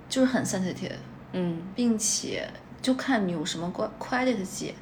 [0.10, 0.98] 就是很 sensitive，
[1.32, 1.62] 嗯。
[1.76, 2.50] 并且
[2.82, 4.76] 就看你有什么 credit 借。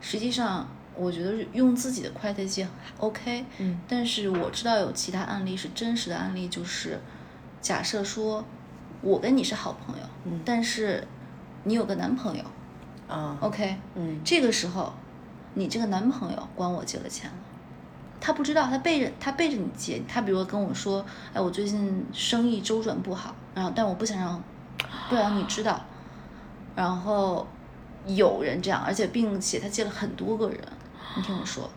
[0.00, 3.80] 实际上，我觉得用自己的 credit 借还 OK，嗯。
[3.88, 7.00] 但是我知道有其他案例是真实的案例，就是
[7.60, 8.44] 假设说
[9.00, 10.40] 我跟你是好朋友，嗯。
[10.44, 11.06] 但是
[11.64, 12.44] 你有个男朋友
[13.08, 14.20] 啊，OK，嗯。
[14.24, 14.92] 这个时候
[15.54, 17.36] 你这个男朋友管我借了钱了。
[18.20, 24.40] 他不知道，他背着他背着你借，他比如跟我说，哎，我最近生意周转不好，然后但我不想让
[25.08, 25.80] 不想让你知道，
[26.74, 27.46] 然后
[28.06, 30.58] 有人这样，而且并且他借了很多个人，
[31.16, 31.70] 你听我说，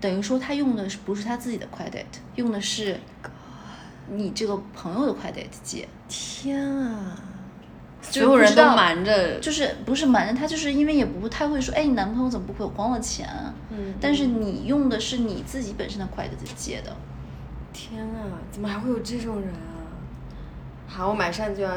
[0.00, 2.04] 等于说他用的是不是他自己的 credit，
[2.36, 2.98] 用的是
[4.08, 7.16] 你这个朋友的 credit 借，天啊！
[8.02, 13.54] 所有人都瞒着，就是不是瞒着他，就是因为也不太会说，哎，你男朋友怎么不会还我钱啊？
[13.70, 16.96] 嗯但是你用的是你自己本身的 credit 借的，
[17.72, 19.86] 天啊，怎么还会有这种人啊？
[20.88, 21.72] 好，我马上就要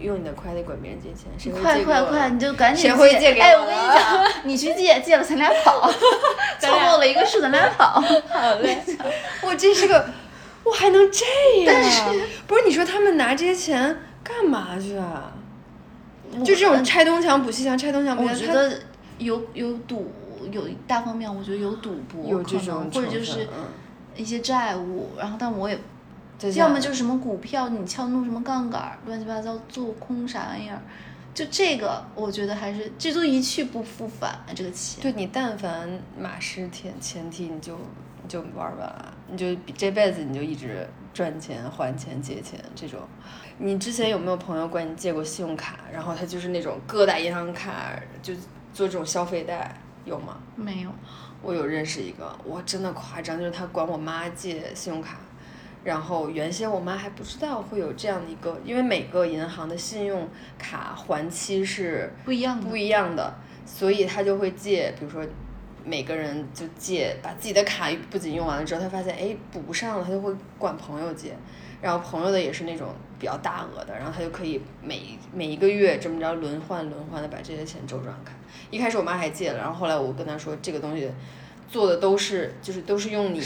[0.00, 5.90] 用你的快递管别人借钱，谁会快借给我快快，你就赶紧谁会借给哎，我我跟你讲，你去借，借了咱俩跑，
[6.58, 8.00] 凑够了一个数，咱俩跑。
[8.28, 8.78] 好嘞，
[9.42, 10.06] 我这是个，
[10.64, 11.24] 我还能这
[11.64, 11.66] 样？
[11.66, 12.02] 但是
[12.46, 15.32] 不是你说他们拿这些钱干嘛去啊？
[16.44, 18.80] 就这种拆东墙补西墙，拆东墙补西墙，我觉得
[19.18, 20.12] 有有赌，
[20.50, 23.66] 有一大方面，我觉得有赌博，有这种或者就是嗯
[24.16, 25.78] 一些债务，然后但我也
[26.38, 30.80] 就要么就是什么股票，你撬弄什么杠杆儿，乱七八糟做空啥玩意儿，
[31.32, 35.02] 就这个，我觉得还是这都一去不复返啊，这个钱。
[35.02, 37.76] 对你但凡马失前前提，你就
[38.22, 43.00] 你就玩完了，你就这辈子你就一直赚钱还钱借钱这种。
[43.56, 45.78] 你之前有没有朋友管你借过信用卡？
[45.92, 48.34] 然后他就是那种各大银行卡就
[48.72, 49.72] 做这种消费贷，
[50.04, 50.38] 有吗？
[50.56, 50.90] 没有，
[51.40, 55.18] 我有认识一个，我，真的夸张，就是他管我妈借信用卡，
[55.84, 60.26] 然后原先我妈还不知道会有这样的一个，因为每个银行的信用
[60.58, 63.34] 卡还期是不一样的不一样的，
[63.66, 65.22] 所以她就会借，比如说
[65.84, 71.36] 每个人就借，把自己的卡不仅用完了之后，她发现哎补不上了，她就会管朋友借，
[71.82, 78.32] 然后朋友的也是那种比较大额的，然后她就可以每每一个月这么着轮换轮换的把这些钱周转开。
[78.70, 81.10] 一开始我妈还借了，然后后来我跟她说这个东西
[81.74, 83.44] 做的都是就是都是用你的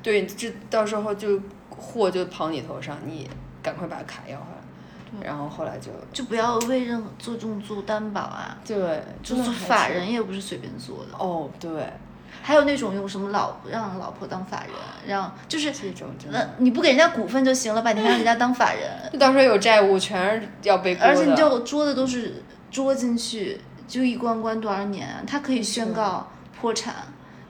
[0.00, 3.28] 对，这到时候就货就跑你头上，你
[3.60, 5.26] 赶快把卡要回来。
[5.26, 11.18] 然后后来就就不要为任何做这种做担保啊，对，就是法人也不是随便做的。
[11.18, 11.92] 哦，对，
[12.40, 14.70] 还有那种用什么老让老婆当法人，
[15.08, 17.90] 让就是这种真那的，你不给人家股份就行了吧？
[17.90, 21.10] 你还让人家当法人， 就到时候有债务全是要背锅的。
[21.10, 25.22] 而且你就捉的都是捉进去，就一关关多少年啊？
[25.26, 26.94] 他可以宣告破产，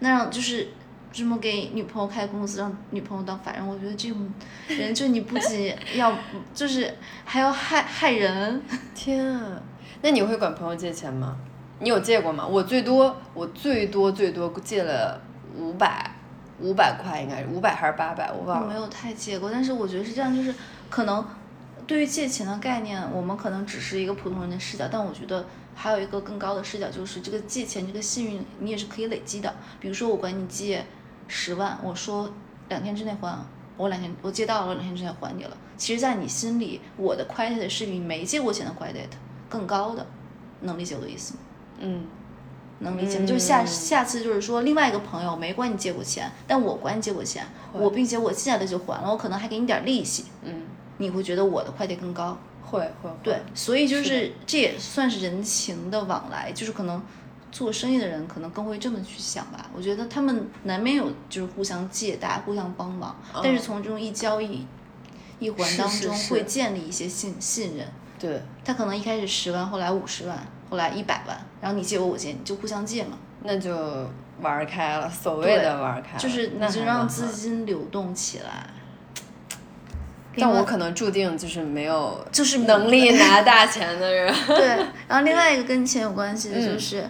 [0.03, 0.69] 那让就是
[1.13, 4.29] 这么给女朋友开公司，让女朋友当法人，我觉得这种
[4.67, 6.13] 人就你不仅 要，
[6.53, 6.93] 就是
[7.25, 8.61] 还要害害人。
[8.95, 9.63] 天啊，
[10.03, 11.37] 那你会管朋友借钱吗？
[11.79, 12.47] 你有借过吗？
[12.47, 15.21] 我最多，我最多最多借了
[15.57, 16.11] 五百，
[16.61, 18.69] 五百块应该是五百还是八百，我我忘了。
[18.69, 20.55] 没有太借过，但是我觉得是这样，就是
[20.91, 21.25] 可能
[21.87, 29.55] 对于借钱的概念，我们可能只是一个普通人的视角，但我觉得还有一个更高的视角，就是这个借钱这个信誉你也是可以累积的。
[29.81, 30.85] 比如说我管你借
[31.29, 32.33] 十万，我说
[32.69, 35.57] 两天之内还，我两天我借到了，两天之内还你了。
[35.77, 39.09] 其实，在你心里，我的 credit 是比没借过钱的 credit
[39.49, 40.07] 更高的，
[40.61, 41.41] 能理解我的意思吗？
[41.81, 42.07] 嗯，
[42.79, 43.27] 能理解吗？
[43.27, 50.63] 就是下嗯下次就是说，另外一个朋友没管你借过钱，但我管你借过钱，我并且我借下来就还了，我可能还给你点利息，嗯，
[50.99, 52.39] 你会觉得我的快递更高。
[52.73, 53.17] 会会会。
[53.23, 57.01] 对，所以就是是这也算是人情的往来，就是可能
[57.53, 59.67] 做生意的人可能更会这么去想吧。
[59.77, 64.67] 我觉得他们难免有就是互相借贷、互相帮忙，但是从这种一交易
[65.39, 67.87] 一环当中会建立一些信信任。
[68.19, 70.39] 对，他可能一开始十万，后来五十万，
[70.71, 73.19] 后来一百万，然后你借我，我借你，就互相借嘛。
[73.43, 74.09] 那就
[74.41, 78.67] 玩开了，所谓的玩开了，就是你就让资金流动起来。
[80.37, 84.67] 但我可能注定就是没有就是能力拿大钱的人， 对，
[85.09, 87.09] 然后另外一个跟钱有关系的嗯就是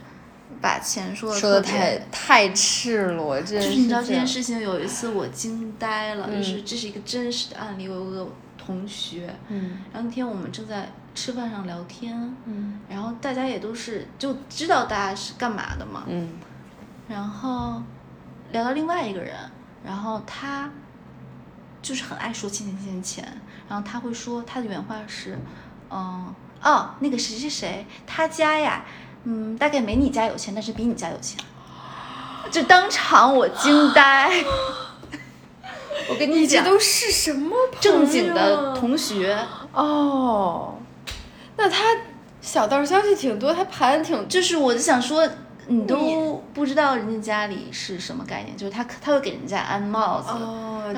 [0.61, 7.89] 把钱说的说的太太赤裸，这就是你知道这件事情，事情有一次我惊呆了，嗯就是这是一个真实的案例。
[7.89, 9.79] 我有个同学，嗯。
[9.93, 12.15] 然后那天我们正在吃饭上聊天，
[12.47, 12.81] 嗯。
[12.89, 16.31] 然后大家也都是就知道大家是干嘛的嘛，嗯。
[17.09, 17.83] 然后
[18.53, 19.35] 聊到另外一个人，
[19.85, 20.71] 然后他
[21.83, 25.39] 就是很爱说钱钱钱钱，然后他会说他的原话是，
[25.91, 28.85] 嗯哦那个谁谁谁他家呀，
[29.25, 31.39] 嗯大概没你家有钱，但是比你家有钱，
[32.51, 34.33] 就当场我惊呆。
[36.09, 39.39] 我跟你讲，这都是什么朋正经的同学，
[39.73, 40.75] 哦，
[41.57, 41.85] 那他
[42.41, 45.29] 小道消息挺多，他盘挺就是我就想说，
[45.69, 50.33] 你都不知道人家家里是什么概念，就是他他会给人家安帽子，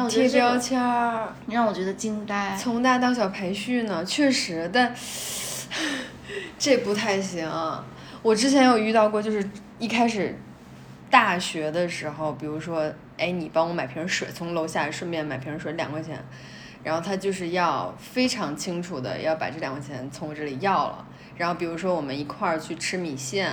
[0.08, 2.56] 贴标签儿，让我觉得惊呆。
[2.56, 4.94] 从大到小培训呢，确实，但
[6.58, 7.50] 这不太行。
[8.22, 9.46] 我之前有遇到过，就是
[9.78, 10.34] 一开始
[11.10, 16.18] 大学的时候，比如说，哎，你帮我买瓶水，从楼下顺便买瓶水两块钱，
[16.82, 21.06] 然后他就是要非常清楚的要把这两块钱从我这里要了。
[21.36, 23.50] 然后比如说我们一块儿去吃米线，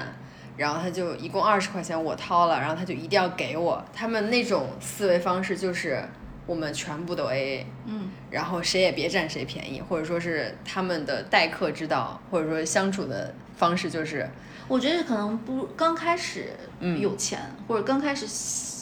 [0.58, 3.84] 然后他就一共二十块钱我掏了，然后他就一定要给我。
[3.93, 6.04] 他们那种思维方式就是
[6.45, 7.66] 我们全部都 AA。
[7.86, 14.30] 嗯，然后谁也别占谁便宜，或者说是他们的待客之道，或者说相处的方式就是，
[14.68, 16.49] 我觉得可能不刚开始
[16.80, 18.26] 嗯有钱，或者刚开始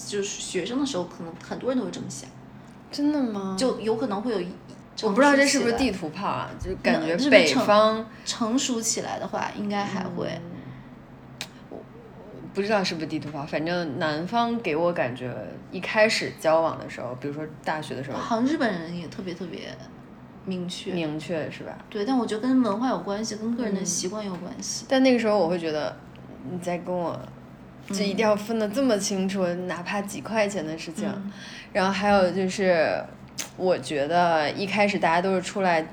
[0.07, 2.30] 就是学生的时候，可能很多人都会这么想，
[2.91, 4.49] 真的吗就就有可能会有一。
[5.01, 10.28] 我不知道这是不是地图炮啊，就感觉北方成熟起来的话，应该还会。
[12.53, 15.31] 不知道是不是地图炮，反正南方给我感觉
[15.71, 19.69] 一开始交往的时候，比如说大学的时候，好像日本人也特别特别
[20.45, 20.91] 明确。
[20.91, 21.77] 明确是吧？
[21.89, 24.85] 对，但我觉得跟文化有关系，跟个人的嗯习惯有关系。
[24.89, 25.95] 但那个时候我会觉得，
[26.51, 27.19] 你在跟我，
[27.89, 31.07] 就一定要分得这么清楚，哪怕几块钱的事情。
[31.07, 31.31] 嗯
[31.71, 32.99] 然后还有就是，
[33.55, 35.87] 我觉得一开始大家都是出来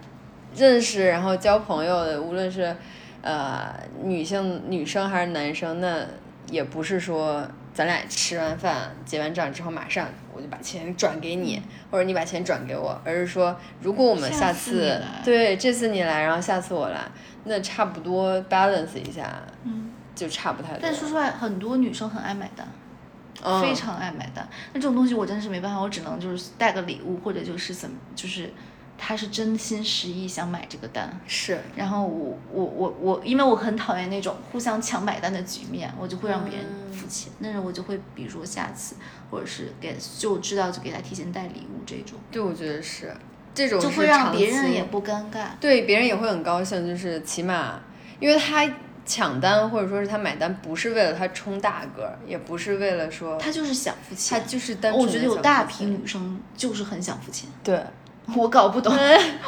[0.56, 2.74] 认识，然后交朋友的，无论是
[3.20, 6.06] 呃女性女生还是男生，那
[6.50, 17.00] 也不是说咱俩吃完饭结完账之后马上我就把钱转给你，或者你把钱转给我，而是说如果我们下下次对这次你来，然后下次我来，
[17.44, 20.78] 那差不多 balance 一下，嗯，就差不太多。
[20.82, 22.66] 但说实话，很多女生很爱买单。
[22.66, 24.48] 嗯非常爱买单。
[24.72, 28.50] 那这种东西我真的是没办法，我只能就是带个礼物，或者就是怎么，就是
[28.98, 31.18] 他是真心实意想买这个单。
[31.26, 37.32] 是然后我我我我，因为我很讨厌那种互相抢买单的局面，我就会让别人嗯付钱。
[37.38, 38.96] 那人我就会比如说下次，
[39.30, 43.14] 或者是给就知道就给他提前带礼物这种，对，我觉得是
[43.54, 45.48] 这种就会让别人也不尴尬。
[45.60, 47.80] 对别人也会很高兴，就是起码，
[48.18, 48.68] 因为他
[49.04, 54.46] 抢单或者说是他买单，不是为了他冲大个儿，也不是为了说他就是想付钱他。
[54.46, 57.48] 就是单纯我觉得有大批女生就是很想付钱。
[57.62, 57.80] 对，
[58.34, 58.92] 我搞不懂，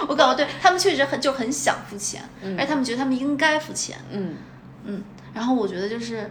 [0.07, 2.23] 我搞不对，他们确实很就很想付钱，
[2.57, 4.37] 而且他们觉得他们应该付钱，嗯，
[4.85, 5.03] 嗯，
[5.35, 6.31] 然后我觉得就是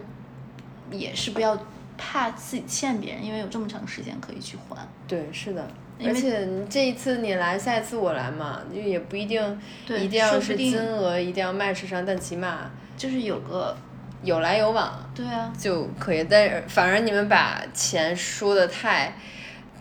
[0.90, 1.56] 也是不要
[1.98, 4.76] 怕自己欠别人，因为有这么长时间可以去还。
[5.06, 5.68] 对，是的。
[6.02, 13.76] 而且这一次你来，下一次我来嘛，就也不一定对一定要是金额一定要 match 上，但起码就是有个
[14.22, 16.24] 有来有往对啊，就可以。
[16.24, 19.14] 但是反而你们把钱说的太。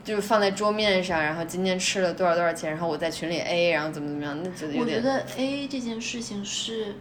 [0.08, 6.96] 就是放在桌面上，然后今天吃了多少多少钱，然后我在群里 A，然后怎么怎么样，那觉得有点我觉得 A 这件事情是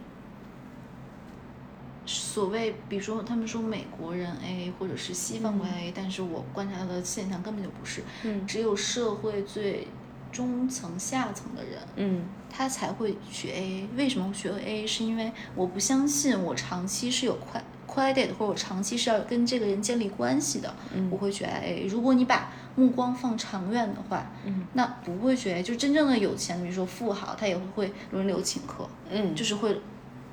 [2.05, 9.87] 所谓，比如说他们说美国人 A 或者是西方国家 A，、但是我观察到的现象根本就不是，嗯只有社会最
[10.29, 13.87] 中层下层的人，嗯他才会学 AA。
[13.95, 14.85] 为什么会学 AA？
[14.85, 21.87] 是因为我不相信我长期是有快 credit，或者我长期是要跟这个人建立关系的，嗯我会学 AA。
[21.87, 25.63] 如果你把目光放长远的话，嗯那不会学 AA。
[25.63, 29.81] 就真正的有钱，比如说富豪，他也会轮流请客，嗯，就是会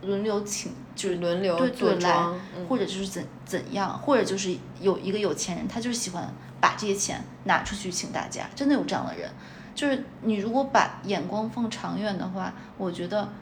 [0.03, 2.15] 轮流请，就是轮流对坐对来，
[2.55, 9.31] 嗯或者就是怎怎样，或者就是有一个有钱人，他就是喜欢把这些钱拿出去请大家，真的有这样的人。
[9.75, 13.33] 就是你如果把眼光放长远的话，我觉得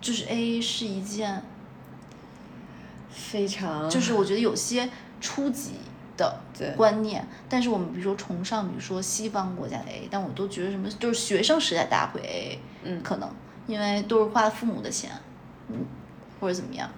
[0.00, 1.42] 就是 A A 是一件，
[3.10, 4.88] 非常就是我觉得有些
[5.20, 5.72] 初级
[6.20, 13.28] 的对观念，但是我们比如说崇尚，比如说西方国家的 A 但我都觉得什么就是学生时代大家会 A A，嗯可能
[13.66, 15.10] 因为都是花父母的钱，
[15.68, 15.86] 嗯，
[16.38, 16.90] 或者怎么样。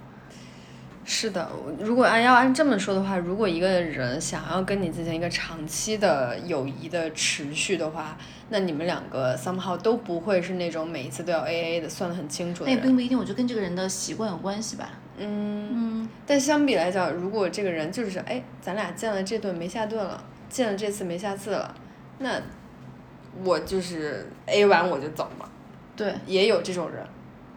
[1.05, 1.51] 是的，
[1.81, 8.17] 如果按要按这么说的话，如果一个人想要跟你进行一个长期的友谊的持续的话，
[8.51, 12.71] 那你们两个 somehow 都不会是那种每一次都要 A A 的，算得很清楚的。
[12.71, 14.91] 那也并不一定，我觉得跟这个人的习惯有关系吧。
[15.19, 21.75] 嗯，嗯，但相比来讲，如果这个人就是哎，咱俩见了这顿没下顿了，见了这次没下次了，
[22.19, 22.41] 那
[23.45, 25.49] 我就是 A 完我就走嘛，
[25.97, 27.05] 对，也有这种人，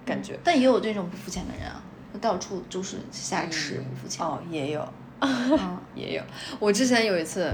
[0.06, 0.38] 感觉。
[0.43, 1.82] 但也有这种不付钱的人啊，
[2.22, 4.26] 到处就是瞎吃不付钱。
[4.26, 4.88] 哦，也有。
[5.20, 6.22] 嗯 也有。
[6.60, 7.49] 我之前有一次，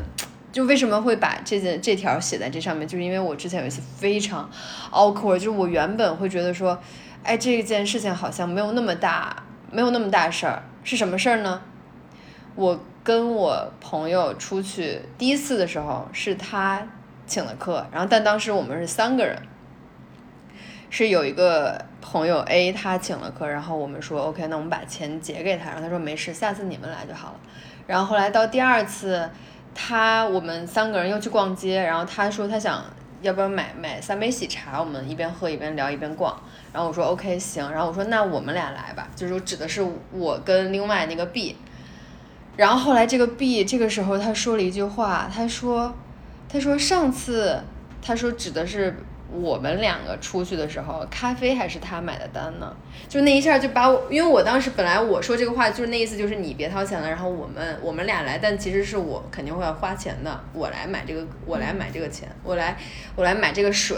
[0.51, 4.49] 就为什么会把这件这条写在这上面，就是因为我之前有一次非常
[4.91, 6.77] awkward，就是我原本会觉得说，
[7.23, 9.40] 哎，这件事情好像没有那么大，
[9.71, 11.61] 没有那么大事儿，是什么事儿呢？
[12.55, 16.85] 我跟我朋友出去第一次的时候，是他
[17.25, 19.41] 请了客，然后但当时我们是三个人，
[20.89, 27.39] 是有一个朋友 A 他请了客，然后我们说 OK，那我们把钱结给他，然后他说没事，下次你们来就好了。
[27.87, 29.29] 然后后来到第二次，
[29.73, 32.83] 他我们三个人又去逛街，然后他说他想
[33.21, 36.39] 要不要买买三杯喜茶，我们一边喝一边聊一边逛。
[36.73, 41.55] 然后我说 OK 行，然后我说那我们俩来吧，就是指的是我跟另外那个 B。
[42.57, 45.93] 然后后来这个 B 这个时候他说了一句话，他说
[46.49, 47.63] 他说上次
[48.01, 48.97] 他说指的是
[49.31, 52.75] 我们两个出去的时候，咖啡还是他买的单呢？
[53.07, 62.77] 就那一下就把我，因为我当时本来我说这个话就是那意思，就是你别掏钱了，然后我们我们俩来，但其实是我肯定会要花钱的，我来买这个，我来买这个钱，我来
[63.15, 63.97] 我来买这个水，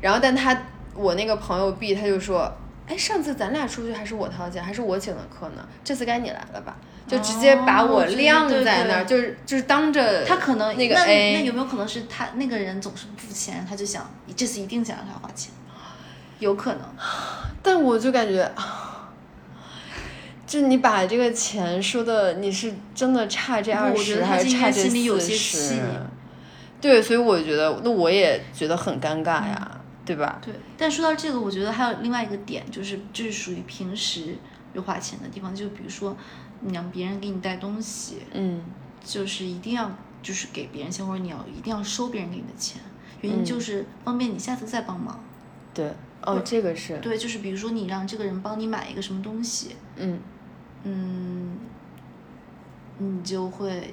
[0.00, 2.52] 然后但他我那个朋友 B 他就说，
[2.86, 5.66] 哎，上次咱俩出去还是我掏钱，还是我请的客呢？
[5.84, 6.76] 这次该你来了吧？
[7.06, 15.52] 就直接把我晾在那儿，就是就是当着他可能那个那 A 那有没有可能是他那个人总是不付钱，他就想这次一定想让他花钱，
[16.38, 16.82] 有可能。
[17.62, 19.12] 但我就感觉，啊
[20.46, 25.80] 就你把这个钱说的，你是真的差这不二十，我觉得他还是差这应该心里有四些十气？
[26.80, 30.38] 对，所以我觉得，那我也觉得很尴尬呀，对吧？
[30.44, 34.36] 对，但说到这个，我觉得还有另外一个点，就是这是属于平时
[34.74, 36.14] 有花钱的地方，就比如说
[36.53, 38.62] 你让别人给你带东西，嗯。
[39.04, 39.90] 就是一定要
[40.22, 42.80] 就是给别人钱，或者你要一定要收别人给你的钱，
[43.20, 43.44] 原因嗯。
[43.44, 45.22] 就是方便你下次再帮忙。
[45.74, 45.92] 对，
[46.22, 50.18] 哦，这个是，对，就是比如说你让这个人帮你买一个什么东西，嗯，
[50.84, 51.58] 嗯，
[52.96, 53.92] 你就会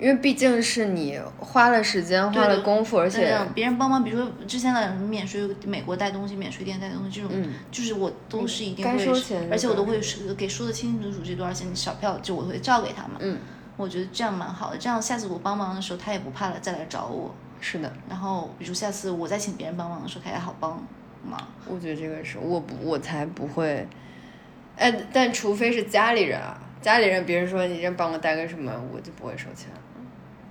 [0.00, 13.16] 因为毕竟是你花了时间，花了功夫，而且，别人帮忙，比如说之前的免税美国带东西、免税店带东西这种，嗯就是我都是一定会该收钱而且我都会是给说的清清楚楚这多少钱，小票就我会照给他嘛。
[13.18, 13.38] 嗯，
[13.76, 17.34] 我觉得这样蛮好的，这样下次我帮忙的时候，他也不怕了再来找我。
[17.60, 20.80] 是的，然后，比如下次我再请别人帮忙的时候，他也好帮
[21.28, 21.40] 忙。
[21.66, 23.84] 我觉得这个是我不，我才不会，
[24.76, 29.66] 哎，但除非是家里人啊，家里人，别人说你这帮我带个什么，我就不会收钱。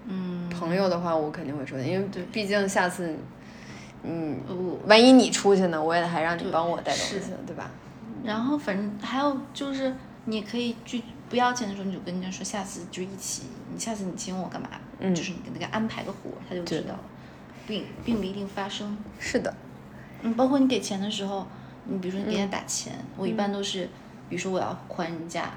[0.08, 3.16] 嗯，朋友的话，我肯定会收钱，因为对毕竟下次，
[4.04, 4.40] 嗯，
[4.86, 7.70] 万一你出去呢，我也还让你帮我带东西，对吧？
[8.24, 9.94] 然后反正还有就是，
[10.26, 13.44] 你可以拒不要钱的时候，你就跟人家说，下次就一起，
[13.74, 14.70] 你下次你请我干嘛？
[15.00, 15.14] 嗯。
[15.14, 17.00] 就是你跟那个安排个活，他就知道了，
[17.68, 18.98] 并并不一定发生。
[19.20, 19.54] 是的，
[20.22, 21.46] 嗯，包括你给钱的时候，
[21.86, 23.90] 你比如说你给人家打钱，我一般都是，
[24.30, 25.52] 比如说我要还人家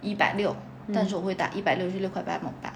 [0.00, 0.54] 一百六，
[0.92, 2.72] 但是我会打一百六十六块八毛八，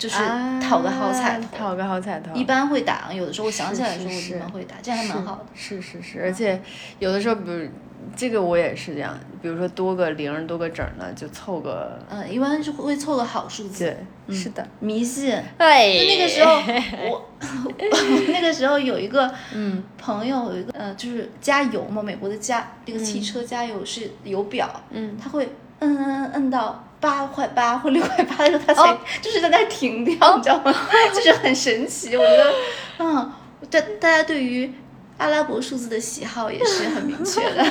[0.00, 0.16] 就是
[0.60, 1.44] 讨个好彩头。
[1.44, 2.34] 啊讨个好彩头。
[2.34, 5.46] 一般会打，有的时候我想起来的时候，我一般会打，这样还蛮好的。
[5.54, 6.60] 是是是，而且
[6.98, 7.68] 有的时候，比如
[8.16, 13.84] 这个我也是这样，比如说多个零多个整的，就凑个嗯，一般就会凑个好数字。
[13.84, 13.96] 对，
[14.28, 14.66] 嗯是的。
[14.80, 15.38] 迷信。
[15.58, 16.54] 哎就那个时候，
[17.10, 17.28] 我
[18.32, 30.72] 那个时候有一个嗯朋友，有一个呃，就是加油嘛，美国的加这个汽车加油是油表，嗯，他会摁摁摁摁到八块八或六块八的时候，他才、哦就是在那儿停掉，你知道吗？
[31.14, 32.52] 就是很神奇，我觉得，
[32.98, 33.32] 嗯，
[33.70, 34.70] 大大家对于
[35.18, 37.64] 阿拉伯数字的喜好也是很明确的，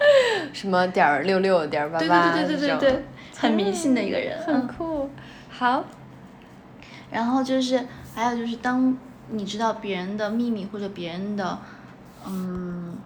[0.52, 3.04] 什么点儿六六点儿八对八，对对对对对对，
[3.38, 4.68] 很迷信的一个人，很嗯。
[4.68, 5.10] 酷。
[5.48, 5.84] 好，
[7.10, 8.96] 然后就是还有就是，当
[9.30, 11.58] 你知道别人的秘密或者别人的，
[12.26, 12.96] 嗯，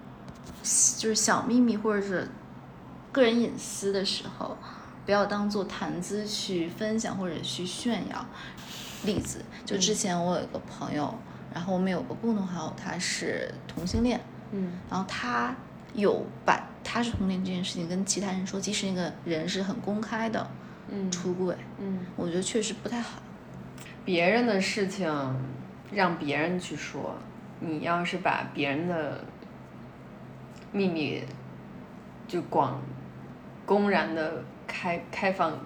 [0.98, 2.26] 就是小秘密或者是
[3.12, 4.56] 个人隐私的时候，
[5.08, 8.26] 不要当做谈资去分享或者去炫耀。
[9.06, 11.14] 例子，就之前我有一个朋友，
[11.54, 14.20] 然后我们有个共同好友，他是同性恋，
[14.52, 15.56] 嗯然后他
[15.94, 20.46] 有把他是同性恋这件事情跟其他人说，即使那个人是很公开的
[20.90, 23.22] 嗯出柜，嗯，我觉得确实不太好。
[24.04, 25.10] 别人的事情
[25.90, 27.16] 让别人去说，
[27.60, 29.24] 你要是把别人的
[30.70, 31.22] 秘密
[32.26, 32.82] 就广
[33.64, 35.58] 公然的开开放、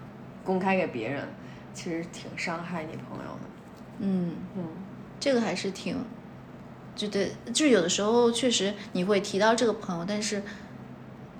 [0.42, 1.28] 公开给别人，
[1.74, 3.40] 其实挺伤害你朋友的。
[3.98, 4.64] 嗯，嗯，
[5.20, 6.02] 这个还是挺，
[6.96, 10.42] 就对就是有的时候确实你会提到这个朋友，但是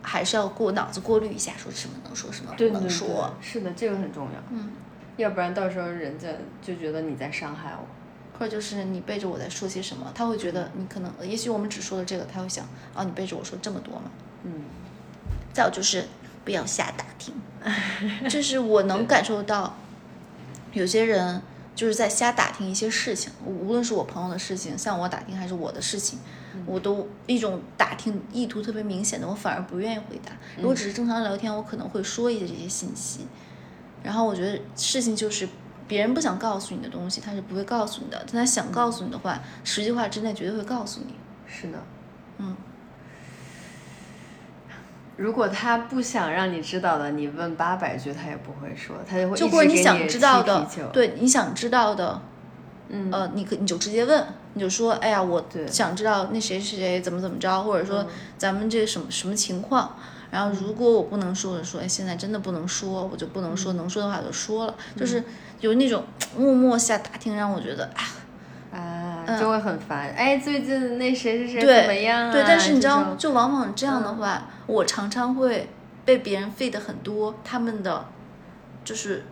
[0.03, 4.43] 还是要过脑子过滤一下，说什么能说，什么不对对对能说。，是的，这个很重要。
[4.51, 4.73] 嗯，
[5.17, 6.29] 要不然到时候人家
[6.61, 7.87] 就觉得你在伤害我。
[8.39, 14.11] 或者就是你背着我在说些什么，他会觉得你可能，也许我们只说了这个，他会想啊，你背着我说这么多嘛。
[14.45, 14.53] 嗯
[15.53, 16.07] 再有就是
[16.45, 17.35] 不要瞎打听，
[18.29, 19.75] 就是我能感受到，
[20.73, 21.43] 有些人
[21.75, 26.19] 就是在瞎打听一些事情，无论是我朋友的事情，向我打听还是我的事情，
[26.67, 30.33] 我都一种打听意图特别明显的，我反而不愿意回答。
[30.57, 33.27] 如果只是正常聊天，我可能会说一些这些信息，
[34.03, 35.49] 然后我觉得事情就是。
[35.89, 38.17] 别人不想告诉你的东西，他是不会告诉你的。
[38.27, 41.15] 但他想告诉你的话，十句话之内绝对会告诉你。
[41.47, 41.79] 是的。
[42.39, 42.57] 嗯，
[45.17, 52.21] 如果他不想让你知道的，你问八百句他也不会说，他就会就一直给或者你想知道的对你想知道的，
[52.89, 53.11] 嗯。
[53.13, 58.07] 呃，你可你就直接问，你就说，哎呀，我想知道那谁谁谁怎么怎么着，或者说嗯。
[58.39, 59.97] 咱们这什么什么情况。
[60.31, 63.57] 然后如果我不能说，我就说，哎，现在真的不能说，我就不能嗯。
[63.57, 65.23] 说，能说的话就说了，就是
[65.61, 66.03] 有那种
[66.39, 67.91] 默默下打听，让我觉得
[68.73, 70.09] 啊，啊，就会很烦。
[70.13, 72.33] 哎，最近那谁谁谁对怎么样啊？
[72.33, 74.17] 对，但是你知道，就往往这样的嗯。
[74.17, 75.69] 话，我常常会
[76.05, 78.07] 被别人费的很多，他们的
[78.85, 79.25] 就是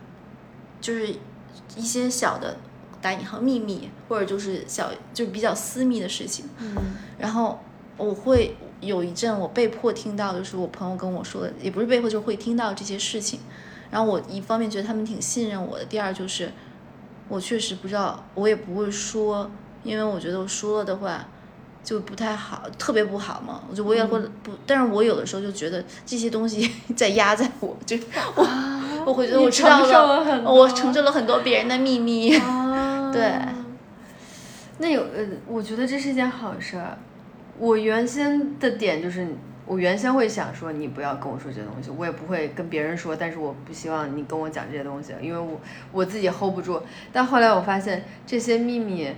[0.79, 1.07] 就是
[1.75, 2.57] 一些小的
[3.01, 6.75] 打引号秘密，或者就是小就是比较私密的事情，嗯
[7.17, 7.59] 然后
[7.97, 13.39] 我会有一阵我被迫听到，就是我朋友跟我说的，也不是被迫，就是会听到这些事情。
[13.89, 16.51] 然后我一方面觉得他们挺信任我的，第二就是
[17.27, 19.51] 我确实不知道，我也不会说，
[19.83, 21.27] 因为我觉得我说了的话
[21.83, 23.61] 就不太好，特别不好嘛。
[23.69, 27.97] 我就我也会不，但是我有的时候就觉得这些东西 在压在我，就
[28.35, 32.37] 我、我会觉得我知道承受了很我多承受了很多别人的秘密。
[32.37, 33.33] 啊，对。
[34.77, 36.97] 那有呃，我觉得这是一件好事儿。
[37.59, 39.27] 我原先的点就是，
[39.67, 45.61] 我原先会想说，你不要跟我说这些东西，我也不会跟别人说，但是我不希望你跟我讲这些东西，因为我
[45.91, 46.81] 我自己 hold 不住。
[47.13, 49.13] 但后来我发现，这些秘密，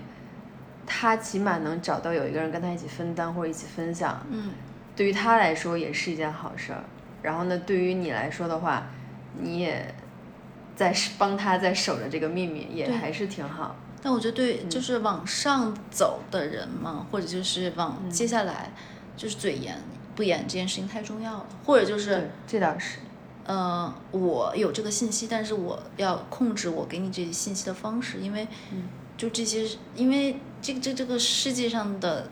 [0.85, 4.51] 他起码能找到有一个人跟他一起分担或者一起分享，嗯，
[4.95, 6.83] 对于他来说也是一件好事儿。
[7.21, 8.87] 然后呢，对于你来说的话，
[9.39, 9.95] 你也
[10.75, 13.75] 在帮他在守着这个秘密，也还是挺好。
[14.01, 18.73] 但我觉得嗯对，就是往上走的人嘛，或者就是往嗯接下来
[19.15, 19.77] 就是嘴严
[20.15, 22.99] 不严这件事情太重要了，或者就是，这倒是。
[23.45, 28.83] 呃，我有这个信息，但是我要控制我给你这些信息的方式，因为嗯
[29.17, 29.65] 就这些，
[29.95, 32.29] 因为这这这个世界上的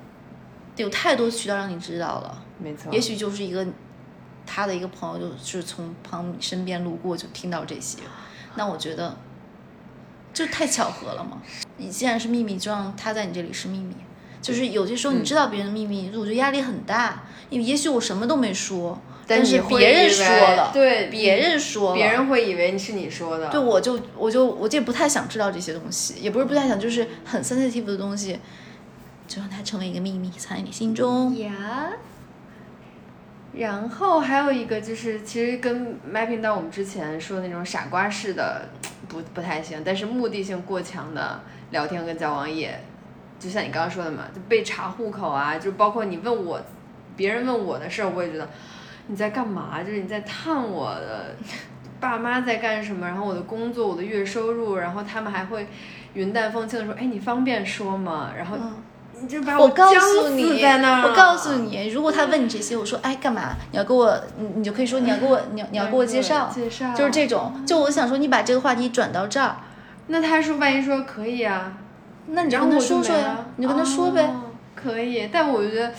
[0.78, 3.68] 有太多渠道让你知道了，没错，也许就是一个
[4.48, 8.00] 他的一个朋友，就是从旁身边路过就听到这些，
[8.56, 9.18] 那我觉得
[10.34, 11.42] 就太巧合了嘛。
[11.76, 13.94] 你既然是秘密，就让他在你这里是秘密。
[14.42, 28.40] 就是有些时候你知道别人的秘密，我觉得压力很大，因为也许我什么都没说，但是别人说了，对，别人说了，别人会以为你是你说的，对，我就我就我就不太想知道这些东西，也不是不太想，就是很 sensitive 的东西，
[29.28, 31.38] 就让它成为一个秘密，藏在你心中。
[31.38, 31.92] 呀。
[33.54, 38.70] 然后还有一个就是，其实跟 mapping 到我们之前说的那种傻瓜式的
[39.10, 41.42] 不不太行，但是目的性过强的
[41.72, 42.82] 聊天跟交往也，
[43.38, 46.62] 就像你刚刚说的嘛，就被查户口啊，就包括你问我，
[47.18, 48.48] 别人问我的事儿，我也觉得
[49.08, 49.84] 你在干嘛？
[49.84, 51.36] 就是你在探我的
[52.00, 55.68] 爸妈在干什么，然后我的工作、我的月收入，然后他们还会
[56.14, 58.32] 云淡风轻的说，哎，你方便说吗？
[58.38, 58.74] 然后嗯
[59.22, 63.56] 你就把我告诉你，我告诉你，如果他问你这些，我说哎干嘛？
[63.72, 67.54] 你要给我，你你就可以说你要给我， 你要你要给我介绍，介绍就是这种。
[67.66, 69.58] 就我想说，你把这个话题转到这儿，
[70.08, 71.74] 那他说万一说可以啊，
[72.28, 74.24] 那你就跟他说说呀，你就跟他说呗。
[74.24, 74.42] 哦
[74.74, 75.94] 可以，但我觉得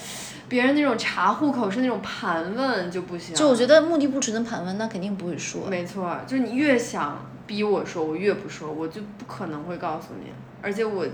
[0.52, 3.34] 别人那种查户口是那种盘问就不行。
[3.34, 5.66] 就我觉得目的不纯的盘问，那肯定不会说。
[5.66, 10.30] 没错，就是你越想逼我说，我越不说，我就不可能会告诉你，
[10.60, 11.06] 而且我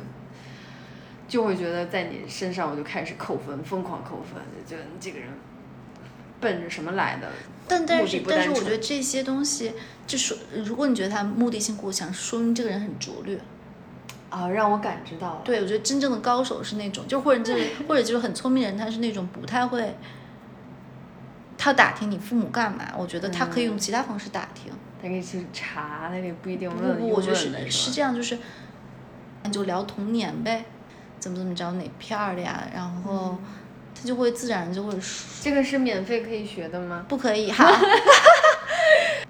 [1.28, 5.28] 就会觉得在你身上我就开始扣分，疯狂扣分，就觉得你这个人
[6.40, 7.28] 奔着什么来的？
[7.68, 9.72] 但但是但是我觉得这些东西，
[10.04, 13.38] 就说如果你觉得他目的性过强，说明这个人很拙劣。
[14.30, 15.40] 啊，让我感知到了。
[15.44, 19.96] 对，我觉得真正的高手是那种，就或者就是或者就是很聪明人，他是那种不太会，
[21.56, 24.72] 他打听你父母干嘛，我觉得他可以用其他方式打听。
[25.00, 26.98] 他可以去查，他可以不一定不问。
[26.98, 28.36] 不，我觉得是是这样，就是
[29.44, 30.64] 你就聊童年呗，
[31.20, 33.38] 怎么怎么着哪片儿的呀，然后
[33.94, 37.06] 他就会自然就会说这个是免费可以学的吗？
[37.08, 37.64] 不可以哈，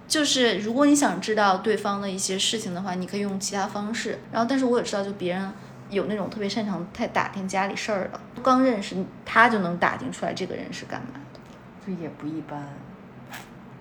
[0.08, 4.18] 就是如果你想知道对方的一些事情的话，你可以用其他方式。
[4.32, 5.52] 然后，但是我也知道，就别人
[5.90, 11.40] 有那种特别擅长太打听家里事儿的，刚认识他就能打听出来这个人是干嘛的，
[11.86, 12.66] 这也不一般，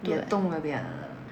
[0.04, 0.84] 也动了点。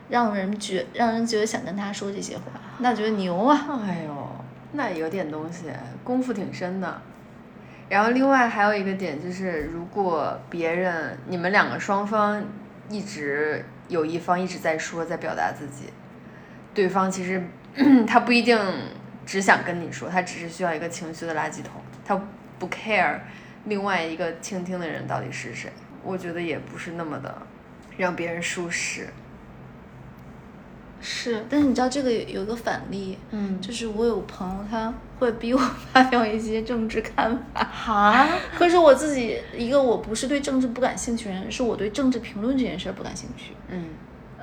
[0.07, 2.43] 让人觉让人觉得想跟他说这些话，
[2.77, 3.67] 那觉得牛啊。
[3.85, 4.27] 哎呦，
[4.73, 5.65] 那有点东西，
[6.03, 7.01] 功夫挺深的。
[7.89, 12.43] 然后另外还有一个点就是，如果别人你们两个双方
[12.89, 15.91] 一直有一方一直在说，在表达自己，
[16.73, 17.43] 对方其实
[18.07, 18.57] 他不一定
[19.25, 22.21] 只想跟你说，他只是需要一个情绪的垃圾桶，他
[22.59, 23.19] 不 care
[23.65, 25.71] 另外一个倾听的人到底是谁。
[26.03, 27.41] 我觉得也不是那么的
[27.97, 29.07] 让别人舒适。
[31.07, 35.59] 是，但是你知道这个有有一个反例，嗯就是我有朋友他会逼我
[35.93, 38.27] 发表一些政治看法，哈，
[38.57, 43.53] 可是我自己一个我不是对政治不感兴趣的人，是我对政治评论这件事儿不感兴趣。
[43.69, 43.89] 嗯，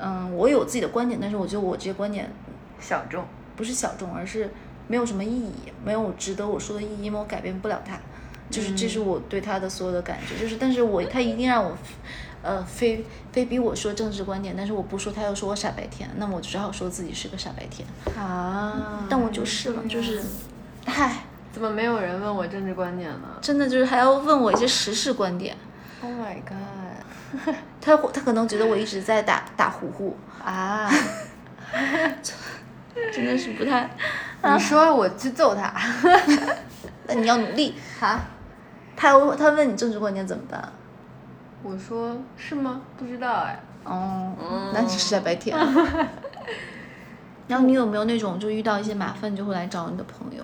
[0.01, 2.31] 嗯，我有自己的观点，但是我觉得我这些观点
[2.79, 3.25] 小众。
[3.55, 4.49] 不是小众，而是
[4.89, 5.53] 没有什么意义，
[5.85, 7.99] 没有值得我说的意义，因为我改变不了它。
[8.51, 11.77] 就是这是我对他的所有的感觉，就是但是我他一定让我，
[12.43, 17.87] 呃，非非逼我说政治观点，但是我不说，他又说我傻白甜，那么我只好说自己是个傻白甜。
[18.17, 20.21] 啊但我就是了，就是，
[20.87, 25.57] 唉，怎么没有人问我政治观点呢真的就是还要问我一些时事观点
[26.03, 27.55] ，？Oh my god！
[27.81, 30.91] 他他可能觉得我一直在打打呼呼，啊，
[33.13, 33.89] 真的是不太，
[34.53, 35.73] 你说我去揍他？
[37.07, 37.75] 那你要努力。
[38.01, 38.21] 哈？
[38.95, 40.73] 他要他问你政治观点怎么办？
[41.63, 42.81] 我说是吗？
[42.97, 43.59] 不知道哎。
[43.85, 45.57] 哦，嗯那你是在白天。
[47.49, 50.43] 然后你有没有那种就遇到一些麻烦就会来找你的朋友？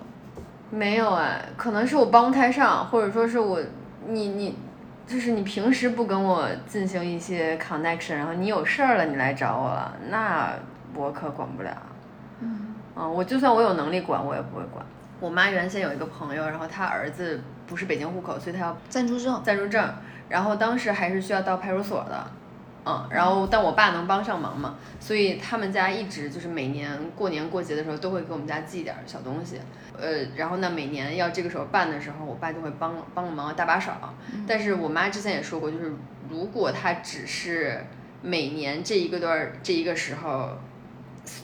[0.71, 3.61] 没有哎，可能是我帮不太上，或者说是我
[4.07, 4.59] 你你，
[5.07, 10.53] 就是你平时不跟我进行一些 connection，然后你有事儿了你来找我了，那
[10.95, 11.71] 我可管不了。
[12.41, 14.85] 嗯嗯，我就算我有能力管，我也不会管。
[15.21, 19.41] 我妈原先有一个朋友，然后他儿子不是北京户口，所以他要暂住证。
[19.43, 19.89] 暂住证，
[20.29, 22.31] 然后当时还是需要到派出所的，
[22.85, 29.61] 嗯，然后但我爸能帮上忙嘛，所以他们家一直就是每年过年过节的时候都会给我们家寄点儿小东西，
[29.99, 33.91] 呃，然后呢每年要这个时候办的时候，我爸就会帮帮个忙搭把手，
[34.47, 35.93] 但是我妈之前也说过，就是
[36.29, 37.85] 如果他只是
[38.23, 40.51] 每年这一个段儿这一个时候，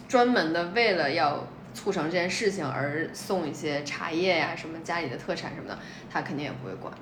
[0.09, 5.79] 专门的为了要促成这件事情而送一些茶叶呀、什么家里的特产什么的，
[6.11, 6.93] 他肯定也不会管。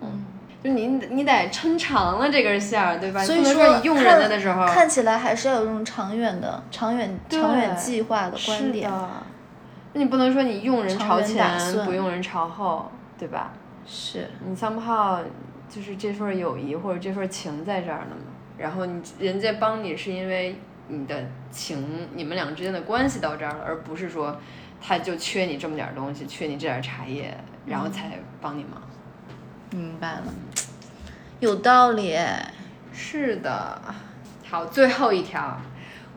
[0.00, 0.24] 嗯，
[0.62, 3.24] 就你你得抻长了这根线儿，对吧？
[3.24, 8.90] 所以说你用人家的时候，看起来还是要有这种长远的、长远、长远计划的观点。
[9.92, 13.52] 那你不能说你用人朝前，不用人朝后，对吧？
[13.86, 15.20] 是，你 somehow
[15.68, 18.32] 就是这份友谊或者这份情在这儿呢嘛。
[18.58, 24.36] 然后你人家帮你是因为你的情，你们俩之间的关系到这儿了，而不是说
[24.80, 27.34] 他就缺你这么点儿东西，缺你这点儿茶叶，
[27.66, 28.80] 然后才帮你忙。
[29.70, 30.24] 明白了，
[31.38, 32.18] 有道理。
[32.92, 33.80] 是的，
[34.48, 35.58] 好，最后一条，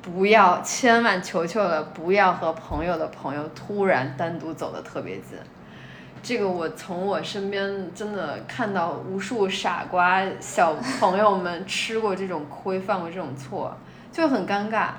[0.02, 5.38] 不要，千万求求了，不要和朋友的朋友突然单独走得特别近。
[6.22, 13.78] 这个我从我身边真的看到无数傻瓜小朋友们吃过这种亏，犯过这种错，
[14.12, 14.90] 就很尴尬。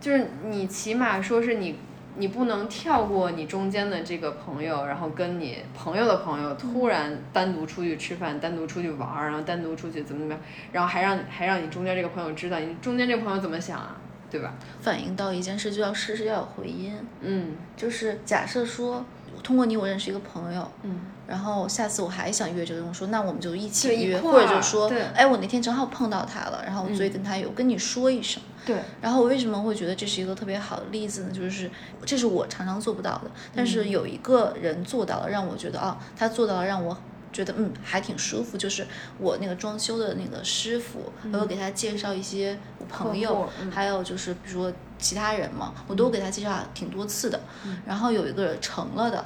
[0.00, 1.78] 就是你起码说是你，
[2.16, 10.42] 你不能跳过你中间的这个朋友，然后跟你朋友的朋友突然单独出去吃饭，单独出去玩儿，然后单独出去怎么怎么样，
[10.72, 13.96] 然后还让还让你中间这个朋友知道你中间这个朋友怎么想啊，
[14.30, 14.54] 对吧？
[14.80, 19.04] 反映到一件事就要事事要有回音，嗯就是假设说
[19.44, 28.42] 通过你我认识一个朋友，嗯，然后下次我还想约这个人，我说那我们就一起约，或者就说对，哎，我那天正好碰到他了，然后所以嗯跟他有跟你说一声。
[28.66, 31.30] 对，然后我为什么会觉得这是一个特别好的例子呢？
[31.32, 31.70] 就是
[32.04, 36.96] 这是我常常做不到的，但是嗯有一个人做到了，让我觉得哦，他做到了，让我
[37.32, 38.56] 觉得嗯还挺舒服。
[38.58, 38.86] 就是
[39.18, 47.40] 我那个装修的那个师傅，我有给他介绍一些我朋友，嗯还有就是比如说其他人嘛，我都给他介绍挺多次的。
[47.64, 49.24] 嗯然后有一个人成了的。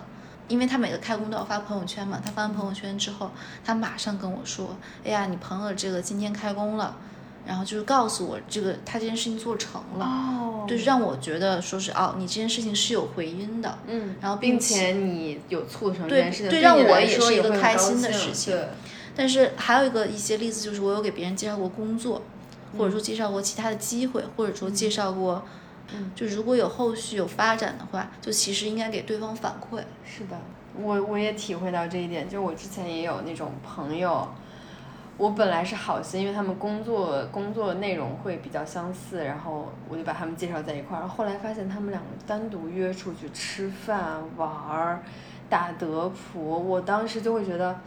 [0.48, 3.30] 因为他每个开工都要发朋友圈嘛，他发完朋友圈之后，
[3.64, 6.94] 他马上跟我说：“哎呀，你朋友这个今天开工了。”
[7.46, 10.66] 然后就是告诉我这个他这件事情做成了，哦。
[10.68, 18.68] 就是让我觉得说是哦，你这件事情是有回音的，嗯，然后并并且且你有促成这件事情，对让我也是一个开心的事情对，
[19.16, 22.22] 但是还有一个一些例子，就是我有给别人介绍过工作，
[22.78, 25.42] 或者说介绍过其他的机会，或者说介绍过，
[25.92, 26.12] 嗯。
[26.14, 29.80] 就如果有后续有发展的话，就其实应该给对方反馈。
[30.06, 30.40] 是的，
[30.80, 34.28] 我我也体会到这一点，就是我之前也有那种朋友，
[35.22, 41.06] 我本来是好心，因为他们工作工作内容会比较相似，然后我就把他们介绍在一块儿。
[41.06, 45.00] 后来发现他们两个单独约出去吃饭玩儿，
[45.48, 47.78] 打德扑，我当时就会觉得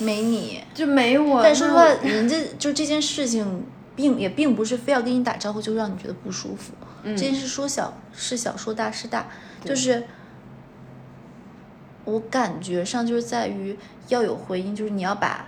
[0.00, 1.42] 没你，就没我。
[1.42, 3.64] 但说实话，人家就这件事情，
[3.94, 6.74] 并也并不是非要跟你打招呼就让你觉得不舒服。
[7.02, 9.28] 这件事说小是小，说大是大，
[9.64, 10.04] 就是
[12.04, 15.46] 我感觉上就是在于要有回应，就是你要把。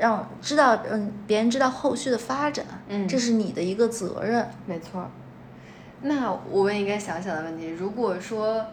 [0.00, 4.48] 让知道，嗯，别人知道后续的发展，嗯，这是你的一个责任。
[4.66, 5.08] 没错。
[6.02, 8.66] 那我问一个小小的问题：如果说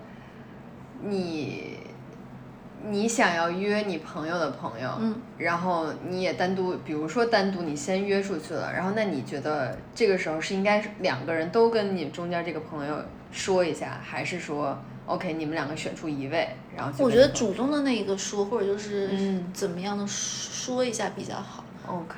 [1.04, 1.78] 你
[2.90, 12.96] 你想要约你朋友的朋友，嗯，然后你也单独，比如说单独你先约出去了，然后那你觉得这个时候是应该两个人都跟你中间这个朋友
[13.32, 21.64] 说一下，还是说？OK，你们两个选出一位，然后我觉得主动的那一个说，或者就是怎么样的说一下比较好。
[21.88, 22.16] OK，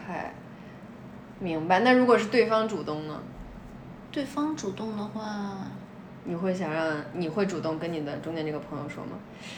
[1.40, 1.82] 明白。
[1.82, 3.22] 那如果是对方主动呢？
[4.12, 5.68] 对方主动的话，
[6.24, 9.12] 你会想让你会主动跟你的中间这个朋友说吗？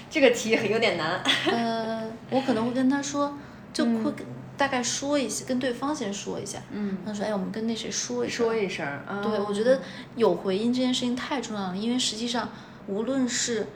[0.09, 1.23] 这个题有点难。
[1.49, 3.34] 呃，我可能会跟他说，
[3.71, 4.11] 就会
[4.57, 6.59] 大概说一下，跟对方先说一下。
[6.71, 6.97] 嗯。
[7.05, 8.86] 他说：“哎，我们跟那谁说一说一声。”
[9.23, 9.79] 对，我觉得
[10.17, 12.49] 有回音这件事情太重要了，因为实际上。
[12.88, 13.67] 无论是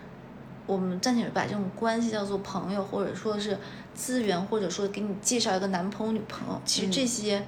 [0.65, 3.57] 我们暂且把这种关系叫做朋友，或者说是
[3.93, 7.45] 资源，或者说给你介绍一个男朋友、女朋友，其实这些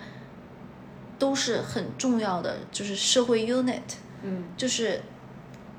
[1.18, 3.82] 都是很重要的，就是社会 unit。
[4.24, 5.02] 嗯，就是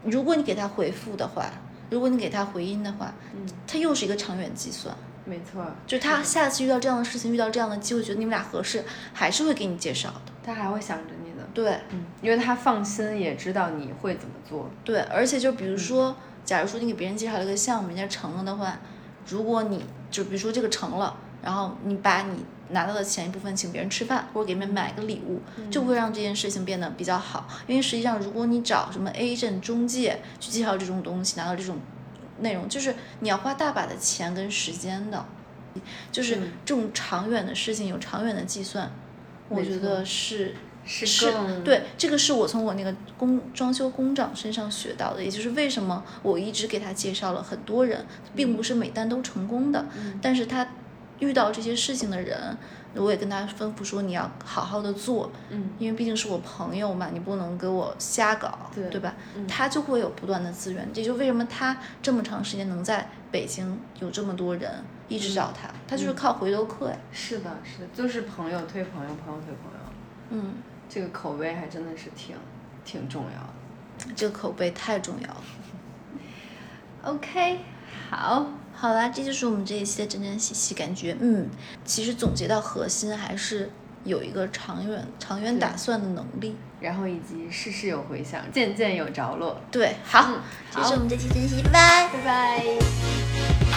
[0.05, 1.51] 如果你给他回复的话，
[1.91, 4.95] 如果你给他回音的话，嗯，他又是一个长远计算。
[5.25, 10.33] 没错，就他下次遇到这样的事情，遇到这样的机会，觉得你们俩合适，还是会给你介绍的。
[10.43, 11.18] 他还会想着你。
[11.55, 14.71] 对，嗯，因为他放心，也知道你会怎么做。
[14.85, 18.79] 对，而且就比如说，假如说你给别人介绍了一个项目，人家成了的话，
[19.27, 25.41] 如果你就比如说这个成了，然后你把你拿到的钱一部分请别人吃饭，或者给别人买个礼物，
[25.71, 27.49] 就会让这件事情变得比较好。
[27.67, 31.79] 因为实际上，如果你找什么 agent 中介去介绍这种东西，拿到这种
[32.41, 35.25] 内容，就是你要花大把的钱跟时间的，
[36.13, 38.91] 就是这种长远的事情有长远的计算，
[39.49, 40.55] 我觉得是。
[40.91, 41.31] 是
[41.63, 49.85] 对，这个是我从我那个工装修工长身上学到的，也就是为什么我一直给他介绍了很多人，并不是每单都成功的，
[50.23, 50.67] 但是他
[51.19, 52.57] 遇到这些事情的人，
[52.95, 59.15] 我也跟他吩咐说你要好好的做，嗯，因为毕竟是我朋友嘛，你不能给我瞎搞，对对吧？
[59.47, 64.73] 他就会有不断的资源，这就为什么他这么长时间能在北京有这么多人
[65.09, 66.97] 一直找他，他就是靠回头客呀。
[67.13, 69.79] 是的，是的，就是朋友推朋友，朋友推朋友，
[70.31, 70.55] 嗯。
[70.89, 72.35] 这个口碑还真的是挺
[72.85, 75.45] 挺重要的，这个口碑太重要了。
[77.05, 77.59] OK，
[78.11, 81.49] 好，好啦，这就是我们这一期的真真细细，感觉嗯，
[81.85, 83.71] 其实总结到核心还是
[84.05, 89.61] 有一个长远长远打算的能力，然后以及事事有回响，件件有着落。
[89.71, 93.68] 对，好，这是我们这期真细，拜拜，拜拜。